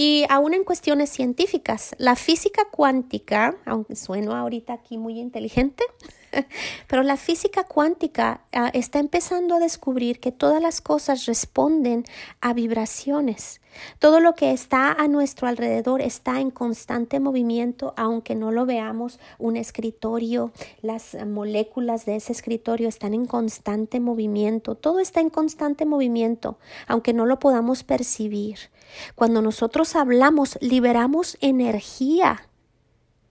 Y 0.00 0.26
aún 0.28 0.54
en 0.54 0.62
cuestiones 0.62 1.10
científicas, 1.10 1.96
la 1.98 2.14
física 2.14 2.62
cuántica, 2.70 3.56
aunque 3.66 3.96
sueno 3.96 4.36
ahorita 4.36 4.72
aquí 4.72 4.96
muy 4.96 5.18
inteligente, 5.18 5.82
pero 6.86 7.02
la 7.02 7.16
física 7.16 7.64
cuántica 7.64 8.42
ah, 8.52 8.70
está 8.74 9.00
empezando 9.00 9.56
a 9.56 9.58
descubrir 9.58 10.20
que 10.20 10.30
todas 10.30 10.62
las 10.62 10.80
cosas 10.80 11.26
responden 11.26 12.04
a 12.40 12.54
vibraciones. 12.54 13.60
Todo 13.98 14.20
lo 14.20 14.36
que 14.36 14.52
está 14.52 14.92
a 14.92 15.08
nuestro 15.08 15.48
alrededor 15.48 16.00
está 16.00 16.38
en 16.38 16.52
constante 16.52 17.18
movimiento, 17.18 17.92
aunque 17.96 18.36
no 18.36 18.52
lo 18.52 18.66
veamos. 18.66 19.18
Un 19.36 19.56
escritorio, 19.56 20.52
las 20.80 21.16
moléculas 21.26 22.06
de 22.06 22.14
ese 22.14 22.30
escritorio 22.30 22.88
están 22.88 23.14
en 23.14 23.26
constante 23.26 23.98
movimiento. 23.98 24.76
Todo 24.76 25.00
está 25.00 25.20
en 25.20 25.30
constante 25.30 25.86
movimiento, 25.86 26.56
aunque 26.86 27.12
no 27.12 27.26
lo 27.26 27.40
podamos 27.40 27.82
percibir. 27.82 28.58
Cuando 29.14 29.42
nosotros 29.42 29.96
hablamos, 29.96 30.58
liberamos 30.60 31.36
energía. 31.40 32.48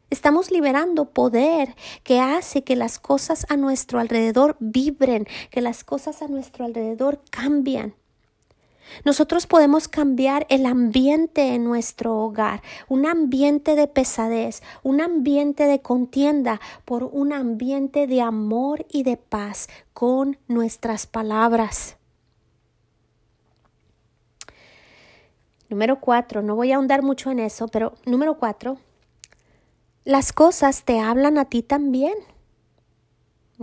Estamos 0.10 0.52
liberando 0.52 1.10
poder 1.10 1.76
que 2.04 2.22
hace 2.22 2.64
que 2.64 2.78
las 2.78 2.98
cosas 2.98 3.46
a 3.50 3.58
nuestro 3.58 4.00
alrededor 4.00 4.56
vibren, 4.60 5.28
que 5.52 5.62
las 5.62 5.84
cosas 5.84 6.22
a 6.22 6.28
nuestro 6.28 6.64
alrededor 6.64 7.22
cambian. 7.30 7.94
Nosotros 9.04 9.48
podemos 9.48 9.90
cambiar 9.90 10.46
el 10.50 10.66
ambiente 10.66 11.54
en 11.54 11.66
nuestro 11.66 12.18
hogar, 12.18 12.62
un 12.88 13.06
ambiente 13.06 13.76
de 13.76 13.88
pesadez, 13.88 14.64
un 14.82 15.02
ambiente 15.02 15.66
de 15.66 15.82
contienda, 15.82 16.62
por 16.86 17.04
un 17.04 17.34
ambiente 17.34 18.08
de 18.08 18.22
amor 18.22 18.86
y 18.90 19.04
de 19.04 19.18
paz 19.18 19.68
con 19.94 20.38
nuestras 20.48 21.06
palabras. 21.06 21.97
Número 25.70 26.00
cuatro, 26.00 26.42
no 26.42 26.56
voy 26.56 26.72
a 26.72 26.78
ahondar 26.78 27.04
mucho 27.04 27.30
en 27.30 27.40
eso, 27.40 27.68
pero 27.68 27.94
número 28.06 28.38
cuatro, 28.38 28.78
las 30.06 30.32
cosas 30.32 30.84
te 30.84 31.00
hablan 31.00 31.38
a 31.38 31.46
ti 31.46 31.62
también. 31.62 32.14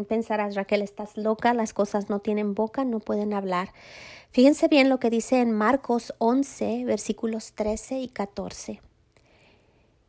Pensarás, 0.08 0.56
Raquel, 0.56 0.82
estás 0.82 1.16
loca, 1.16 1.54
las 1.54 1.72
cosas 1.72 2.10
no 2.10 2.18
tienen 2.18 2.54
boca, 2.54 2.84
no 2.84 3.00
pueden 3.00 3.32
hablar. 3.32 3.72
Fíjense 4.30 4.68
bien 4.68 4.88
lo 4.88 4.98
que 4.98 5.08
dice 5.08 5.40
en 5.40 5.52
Marcos 5.52 6.12
11, 6.18 6.84
versículos 6.84 7.52
13 7.52 8.00
y 8.00 8.08
14. 8.08 8.82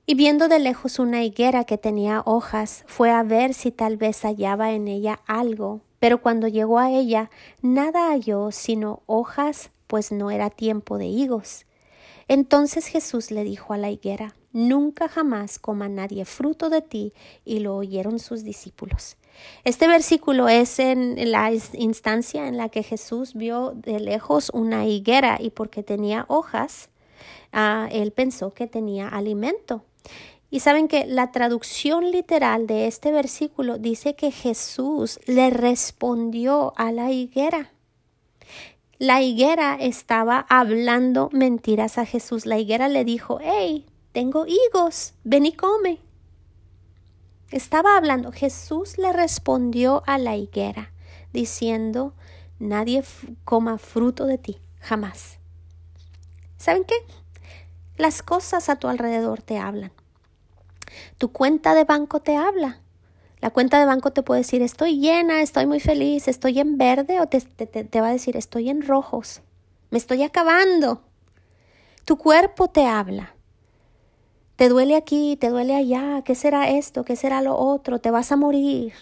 Y 0.08 0.16
viendo 0.16 0.48
de 0.48 0.60
lejos 0.60 1.00
una 1.00 1.24
higuera 1.24 1.64
que 1.64 1.78
tenía 1.78 2.24
hojas, 2.26 2.84
fue 2.88 3.12
a 3.12 3.24
ver 3.24 3.54
si 3.54 3.72
tal 3.72 3.98
vez 3.98 4.22
hallaba 4.24 4.74
en 4.74 4.88
ella 4.88 5.22
algo, 5.28 5.82
pero 6.00 6.22
cuando 6.22 6.48
llegó 6.48 6.80
a 6.80 6.92
ella, 6.92 7.30
nada 7.62 8.10
halló 8.10 8.52
sino 8.52 9.04
hojas, 9.06 9.72
pues 9.88 10.12
no 10.12 10.32
era 10.32 10.50
tiempo 10.50 10.98
de 10.98 11.06
higos. 11.06 11.66
Entonces 12.28 12.88
Jesús 12.88 13.32
le 13.32 13.44
dijo 13.44 13.74
a 13.74 13.78
la 13.78 13.90
higuera, 13.92 14.36
Nunca 14.56 15.10
jamás 15.10 15.60
coma 15.60 15.90
nadie 15.90 16.24
fruto 16.24 16.70
de 16.70 16.82
ti, 16.82 17.12
y 17.44 17.60
lo 17.60 17.76
oyeron 17.76 18.20
sus 18.20 18.46
discípulos. 18.46 19.18
Este 19.66 19.86
versículo 19.86 20.48
es 20.48 20.80
en 20.80 21.30
la 21.30 21.52
instancia 21.74 22.48
en 22.48 22.56
la 22.56 22.70
que 22.70 22.82
Jesús 22.82 23.34
vio 23.34 23.74
de 23.76 24.00
lejos 24.00 24.50
una 24.54 24.86
higuera 24.86 25.38
y 25.42 25.50
porque 25.50 25.84
tenía 25.84 26.24
hojas, 26.30 26.88
ah, 27.52 27.90
él 27.92 28.14
pensó 28.14 28.54
que 28.54 28.66
tenía 28.66 29.10
alimento. 29.10 29.84
Y 30.50 30.62
saben 30.62 30.88
que 30.88 31.06
la 31.06 31.34
traducción 31.34 32.12
literal 32.12 32.66
de 32.66 32.88
este 32.88 33.12
versículo 33.12 33.78
dice 33.78 34.16
que 34.16 34.32
Jesús 34.32 35.20
le 35.26 35.50
respondió 35.50 36.72
a 36.78 36.94
la 36.94 37.12
higuera. 37.12 37.74
La 38.98 39.22
higuera 39.22 39.76
estaba 39.76 40.46
hablando 40.48 41.30
mentiras 41.34 41.98
a 41.98 42.06
Jesús. 42.06 42.46
La 42.46 42.58
higuera 42.58 42.88
le 42.88 43.04
dijo, 43.04 43.40
hey, 43.42 43.86
tengo 44.14 44.46
higos, 44.48 45.14
ven 45.26 45.46
y 45.46 45.52
come. 45.52 46.00
Estaba 47.52 47.98
hablando, 47.98 48.32
Jesús 48.32 48.98
le 48.98 49.12
respondió 49.12 50.02
a 50.08 50.18
la 50.18 50.38
higuera, 50.38 50.94
diciendo, 51.34 52.14
nadie 52.58 53.04
coma 53.44 53.78
fruto 53.78 54.26
de 54.26 54.38
ti, 54.38 54.60
jamás. 54.80 55.40
¿Saben 56.58 56.86
qué? 56.86 56.96
Las 57.98 58.24
cosas 58.24 58.70
a 58.70 58.78
tu 58.78 58.88
alrededor 58.88 59.42
te 59.42 59.58
hablan. 59.58 59.92
Tu 61.18 61.34
cuenta 61.34 61.76
de 61.76 61.84
banco 61.84 62.22
te 62.22 62.38
habla. 62.38 62.80
La 63.46 63.52
cuenta 63.52 63.78
de 63.78 63.86
banco 63.86 64.10
te 64.10 64.24
puede 64.24 64.42
decir, 64.42 64.64
estoy 64.64 65.00
llena, 65.00 65.44
estoy 65.44 65.68
muy 65.68 65.80
feliz, 65.80 66.28
estoy 66.28 66.58
en 66.58 66.80
verde, 66.80 67.22
o 67.22 67.28
te, 67.28 67.40
te 67.40 68.02
va 68.02 68.08
a 68.08 68.12
decir, 68.12 68.36
estoy 68.36 68.72
en 68.72 68.82
rojos, 68.82 69.44
me 69.92 70.00
estoy 70.00 70.24
acabando. 70.24 71.04
Tu 72.06 72.18
cuerpo 72.18 72.70
te 72.70 72.88
habla. 72.88 73.36
Te 74.56 74.68
duele 74.68 74.96
aquí, 74.96 75.38
te 75.40 75.50
duele 75.50 75.76
allá, 75.76 76.24
¿qué 76.24 76.34
será 76.34 76.72
esto? 76.72 77.06
¿Qué 77.06 77.16
será 77.16 77.44
lo 77.44 77.56
otro? 77.56 78.00
Te 78.00 78.10
vas 78.10 78.32
a 78.32 78.36
morir. 78.36 78.94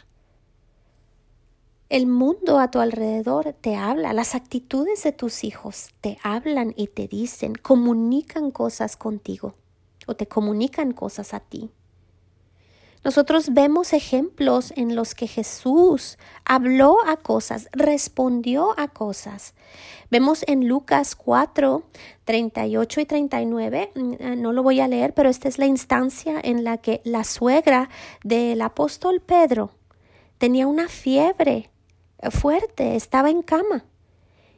El 1.87 2.05
mundo 2.05 2.59
a 2.59 2.69
tu 2.69 2.81
alrededor 2.81 3.55
te 3.61 3.77
habla, 3.77 4.11
las 4.11 4.35
actitudes 4.35 5.03
de 5.03 5.13
tus 5.13 5.45
hijos 5.45 5.91
te 6.01 6.17
hablan 6.21 6.73
y 6.75 6.87
te 6.87 7.07
dicen, 7.07 7.55
comunican 7.55 8.51
cosas 8.51 8.97
contigo 8.97 9.55
o 10.05 10.17
te 10.17 10.27
comunican 10.27 10.91
cosas 10.91 11.33
a 11.33 11.39
ti. 11.39 11.71
Nosotros 13.03 13.53
vemos 13.53 13.91
ejemplos 13.91 14.71
en 14.77 14.95
los 14.95 15.13
que 15.13 15.27
Jesús 15.27 16.17
habló 16.45 16.97
a 17.05 17.17
cosas, 17.17 17.67
respondió 17.73 18.73
a 18.79 18.87
cosas. 18.87 19.53
Vemos 20.09 20.45
en 20.47 20.69
Lucas 20.69 21.15
4, 21.15 21.83
38 22.23 23.01
y 23.01 23.05
39, 23.05 23.91
mm, 23.93 24.13
eh, 24.19 24.35
no 24.37 24.53
lo 24.53 24.63
voy 24.63 24.79
a 24.79 24.87
leer, 24.87 25.13
pero 25.13 25.29
esta 25.29 25.49
es 25.49 25.57
la 25.57 25.65
instancia 25.65 26.39
en 26.41 26.63
la 26.63 26.77
que 26.77 27.01
la 27.03 27.25
suegra 27.25 27.89
del 28.23 28.61
apóstol 28.61 29.19
Pedro 29.19 29.71
tenía 30.37 30.65
una 30.65 30.87
fiebre 30.87 31.69
fuerte, 32.31 32.95
estaba 32.95 33.29
en 33.29 33.41
cama. 33.41 33.83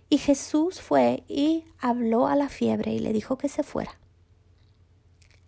Y 0.07 0.19
Jesús 0.19 0.81
fue 0.81 1.23
y 1.27 1.65
habló 1.79 2.27
a 2.27 2.35
la 2.35 2.49
fiebre 2.49 2.93
y 2.93 2.99
le 2.99 3.11
dijo 3.11 3.39
que 3.39 3.49
se 3.49 3.63
fuera. 3.63 3.97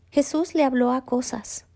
Jesús 0.09 0.55
le 0.55 0.63
habló 0.63 0.91
a 0.91 1.05
cosas. 1.05 1.66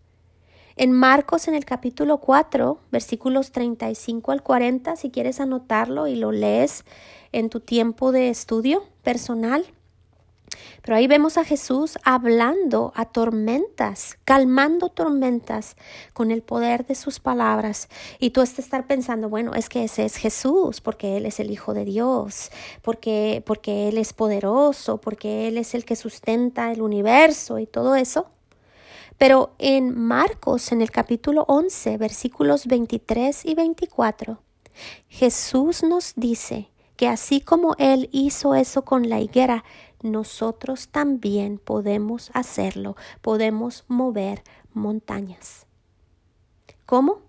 En 0.82 0.94
Marcos 0.94 1.48
en 1.48 1.54
el 1.54 1.64
capítulo 1.64 2.18
4, 2.18 2.80
versículos 2.92 3.52
35 3.52 4.32
al 4.32 4.42
40, 4.42 4.96
si 4.96 5.12
quieres 5.12 5.40
anotarlo 5.40 6.08
y 6.08 6.16
lo 6.16 6.32
lees 6.32 6.86
en 7.32 7.52
tu 7.52 7.60
tiempo 7.60 8.12
de 8.12 8.30
estudio 8.30 8.84
personal. 9.04 9.64
Pero 10.82 10.98
ahí 10.98 11.06
vemos 11.06 11.38
a 11.38 11.46
Jesús 11.46 12.00
hablando 12.04 12.94
a 12.96 13.06
tormentas, 13.06 14.18
calmando 14.26 14.90
tormentas 14.90 15.76
con 16.14 16.32
el 16.32 16.42
poder 16.42 16.88
de 16.88 16.96
sus 16.96 17.20
palabras. 17.20 17.88
Y 18.18 18.32
tú 18.32 18.42
estás 18.42 18.66
estar 18.66 18.88
pensando, 18.88 19.30
bueno, 19.30 19.54
es 19.54 19.70
que 19.70 19.84
ese 19.84 20.04
es 20.04 20.16
Jesús, 20.16 20.82
porque 20.82 21.16
Él 21.18 21.28
es 21.28 21.40
el 21.40 21.52
Hijo 21.52 21.76
de 21.76 21.86
Dios, 21.86 22.50
porque, 22.82 23.44
porque 23.46 23.88
Él 23.88 24.00
es 24.00 24.14
poderoso, 24.14 24.98
porque 24.98 25.48
Él 25.48 25.60
es 25.60 25.76
el 25.76 25.86
que 25.86 25.96
sustenta 25.96 26.72
el 26.72 26.82
universo 26.82 27.60
y 27.60 27.68
todo 27.68 27.94
eso. 27.94 28.32
Pero 29.22 29.52
en 29.60 29.96
Marcos, 29.96 30.72
en 30.72 30.82
el 30.82 30.90
capítulo 30.90 31.46
11, 31.48 32.00
versículos 32.00 32.66
23 32.66 33.46
y 33.46 33.54
24, 33.54 34.42
Jesús 35.10 35.84
nos 35.84 36.14
dice 36.16 36.72
que 36.96 37.08
así 37.08 37.40
como 37.40 37.76
Él 37.78 38.10
hizo 38.12 38.56
eso 38.56 38.84
con 38.84 39.10
la 39.10 39.20
higuera, 39.20 39.64
nosotros 40.02 40.88
también 40.88 41.60
podemos 41.60 42.32
hacerlo, 42.34 42.96
podemos 43.22 43.86
mover 43.88 44.42
montañas. 44.74 45.68
¿Cómo? 46.88 47.20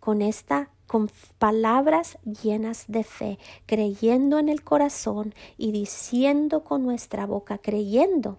Con 0.00 0.20
esta 0.20 0.68
con 0.86 1.10
palabras 1.38 2.18
llenas 2.42 2.84
de 2.88 3.04
fe, 3.04 3.38
creyendo 3.64 4.38
en 4.38 4.50
el 4.50 4.64
corazón 4.64 5.34
y 5.56 5.72
diciendo 5.72 6.62
con 6.62 6.82
nuestra 6.82 7.24
boca, 7.24 7.56
creyendo 7.56 8.36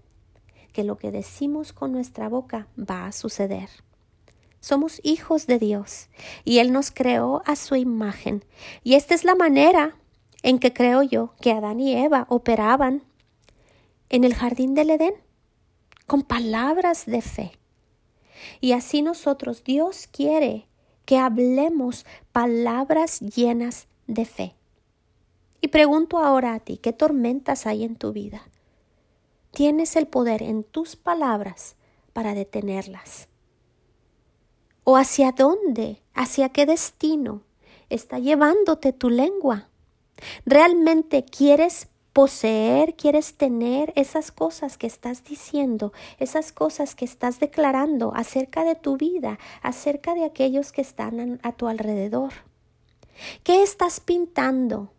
que 0.71 0.83
lo 0.83 0.97
que 0.97 1.11
decimos 1.11 1.73
con 1.73 1.91
nuestra 1.91 2.29
boca 2.29 2.67
va 2.77 3.05
a 3.05 3.11
suceder. 3.11 3.69
Somos 4.59 4.99
hijos 5.03 5.47
de 5.47 5.57
Dios 5.57 6.09
y 6.43 6.59
Él 6.59 6.71
nos 6.71 6.91
creó 6.91 7.41
a 7.45 7.55
su 7.55 7.75
imagen. 7.75 8.43
Y 8.83 8.95
esta 8.95 9.15
es 9.15 9.23
la 9.23 9.35
manera 9.35 9.95
en 10.43 10.59
que 10.59 10.73
creo 10.73 11.03
yo 11.03 11.33
que 11.41 11.51
Adán 11.51 11.79
y 11.79 11.95
Eva 11.95 12.25
operaban 12.29 13.03
en 14.09 14.23
el 14.23 14.33
jardín 14.33 14.73
del 14.73 14.89
Edén, 14.89 15.13
con 16.07 16.23
palabras 16.23 17.05
de 17.05 17.21
fe. 17.21 17.51
Y 18.59 18.71
así 18.71 19.01
nosotros, 19.01 19.63
Dios 19.63 20.07
quiere 20.11 20.67
que 21.05 21.17
hablemos 21.17 22.05
palabras 22.31 23.19
llenas 23.19 23.87
de 24.07 24.25
fe. 24.25 24.55
Y 25.61 25.67
pregunto 25.69 26.17
ahora 26.17 26.53
a 26.53 26.59
ti, 26.59 26.77
¿qué 26.77 26.93
tormentas 26.93 27.65
hay 27.65 27.83
en 27.83 27.95
tu 27.95 28.11
vida? 28.11 28.48
Tienes 29.51 29.95
el 29.95 30.07
poder 30.07 30.43
en 30.43 30.63
tus 30.63 30.95
palabras 30.95 31.75
para 32.13 32.33
detenerlas. 32.33 33.27
¿O 34.83 34.97
hacia 34.97 35.31
dónde, 35.31 36.01
hacia 36.13 36.49
qué 36.49 36.65
destino 36.65 37.43
está 37.89 38.19
llevándote 38.19 38.93
tu 38.93 39.09
lengua? 39.09 39.69
¿Realmente 40.45 41.23
quieres 41.25 41.87
poseer, 42.13 42.95
quieres 42.95 43.35
tener 43.35 43.93
esas 43.95 44.31
cosas 44.31 44.77
que 44.77 44.87
estás 44.87 45.23
diciendo, 45.23 45.93
esas 46.17 46.51
cosas 46.51 46.95
que 46.95 47.05
estás 47.05 47.39
declarando 47.39 48.11
acerca 48.15 48.63
de 48.63 48.75
tu 48.75 48.97
vida, 48.97 49.39
acerca 49.61 50.15
de 50.15 50.25
aquellos 50.25 50.71
que 50.71 50.81
están 50.81 51.39
a 51.43 51.51
tu 51.53 51.67
alrededor? 51.67 52.33
¿Qué 53.43 53.63
estás 53.63 53.99
pintando 53.99 54.91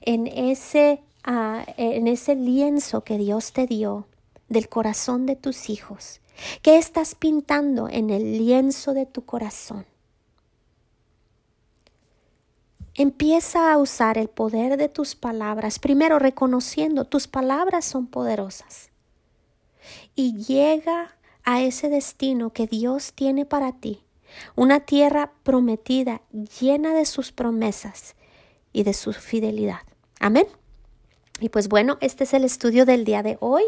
en 0.00 0.26
ese 0.26 1.02
en 1.26 2.06
ese 2.06 2.34
lienzo 2.34 3.02
que 3.04 3.18
Dios 3.18 3.52
te 3.52 3.66
dio 3.66 4.06
del 4.48 4.68
corazón 4.68 5.26
de 5.26 5.36
tus 5.36 5.70
hijos? 5.70 6.20
¿Qué 6.62 6.78
estás 6.78 7.14
pintando 7.14 7.88
en 7.88 8.10
el 8.10 8.38
lienzo 8.38 8.92
de 8.94 9.06
tu 9.06 9.24
corazón? 9.24 9.86
Empieza 12.96 13.72
a 13.72 13.78
usar 13.78 14.18
el 14.18 14.28
poder 14.28 14.76
de 14.76 14.88
tus 14.88 15.16
palabras, 15.16 15.80
primero 15.80 16.20
reconociendo 16.20 17.04
tus 17.04 17.26
palabras 17.26 17.84
son 17.84 18.06
poderosas. 18.06 18.90
Y 20.14 20.36
llega 20.36 21.16
a 21.42 21.60
ese 21.62 21.88
destino 21.88 22.50
que 22.50 22.68
Dios 22.68 23.12
tiene 23.12 23.46
para 23.46 23.72
ti, 23.72 24.04
una 24.54 24.80
tierra 24.80 25.32
prometida 25.42 26.22
llena 26.60 26.94
de 26.94 27.04
sus 27.04 27.32
promesas 27.32 28.14
y 28.72 28.84
de 28.84 28.94
su 28.94 29.12
fidelidad. 29.12 29.80
Amén. 30.20 30.46
Y 31.40 31.48
pues 31.48 31.68
bueno, 31.68 31.98
este 32.00 32.24
es 32.24 32.32
el 32.32 32.44
estudio 32.44 32.86
del 32.86 33.04
día 33.04 33.22
de 33.22 33.36
hoy. 33.40 33.64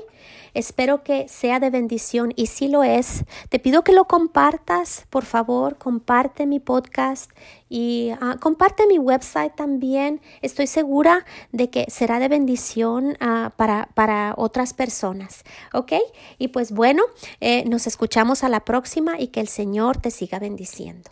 Espero 0.55 1.03
que 1.03 1.27
sea 1.29 1.59
de 1.59 1.69
bendición 1.69 2.33
y 2.37 2.47
si 2.47 2.69
lo 2.69 2.85
es, 2.85 3.25
te 3.49 3.59
pido 3.59 3.83
que 3.83 3.93
lo 3.93 4.05
compartas, 4.05 5.05
por 5.11 5.25
favor, 5.25 5.77
comparte 5.77 6.47
mi 6.47 6.61
podcast 6.61 7.31
y 7.69 8.11
ah, 8.21 8.37
comparte 8.41 8.87
mi 8.87 8.99
website 8.99 9.55
también. 9.57 10.21
Estoy 10.43 10.69
segura 10.69 11.27
de 11.51 11.69
que 11.69 11.87
será 11.91 12.21
de 12.21 12.29
bendición 12.29 13.17
ah, 13.21 13.53
para, 13.57 13.89
para, 13.95 14.35
otras 14.37 14.73
personas. 14.73 15.43
¿Ok? 15.73 15.93
Y 16.39 16.49
pues 16.49 16.71
bueno, 16.71 17.03
eh, 17.41 17.65
nos 17.69 17.89
escuchamos 17.89 18.45
a 18.45 18.49
la 18.49 18.61
próxima 18.61 19.21
y 19.21 19.27
que 19.27 19.41
el 19.41 19.49
Señor 19.49 19.99
te 19.99 20.13
siga 20.13 20.39
bendiciendo. 20.39 21.11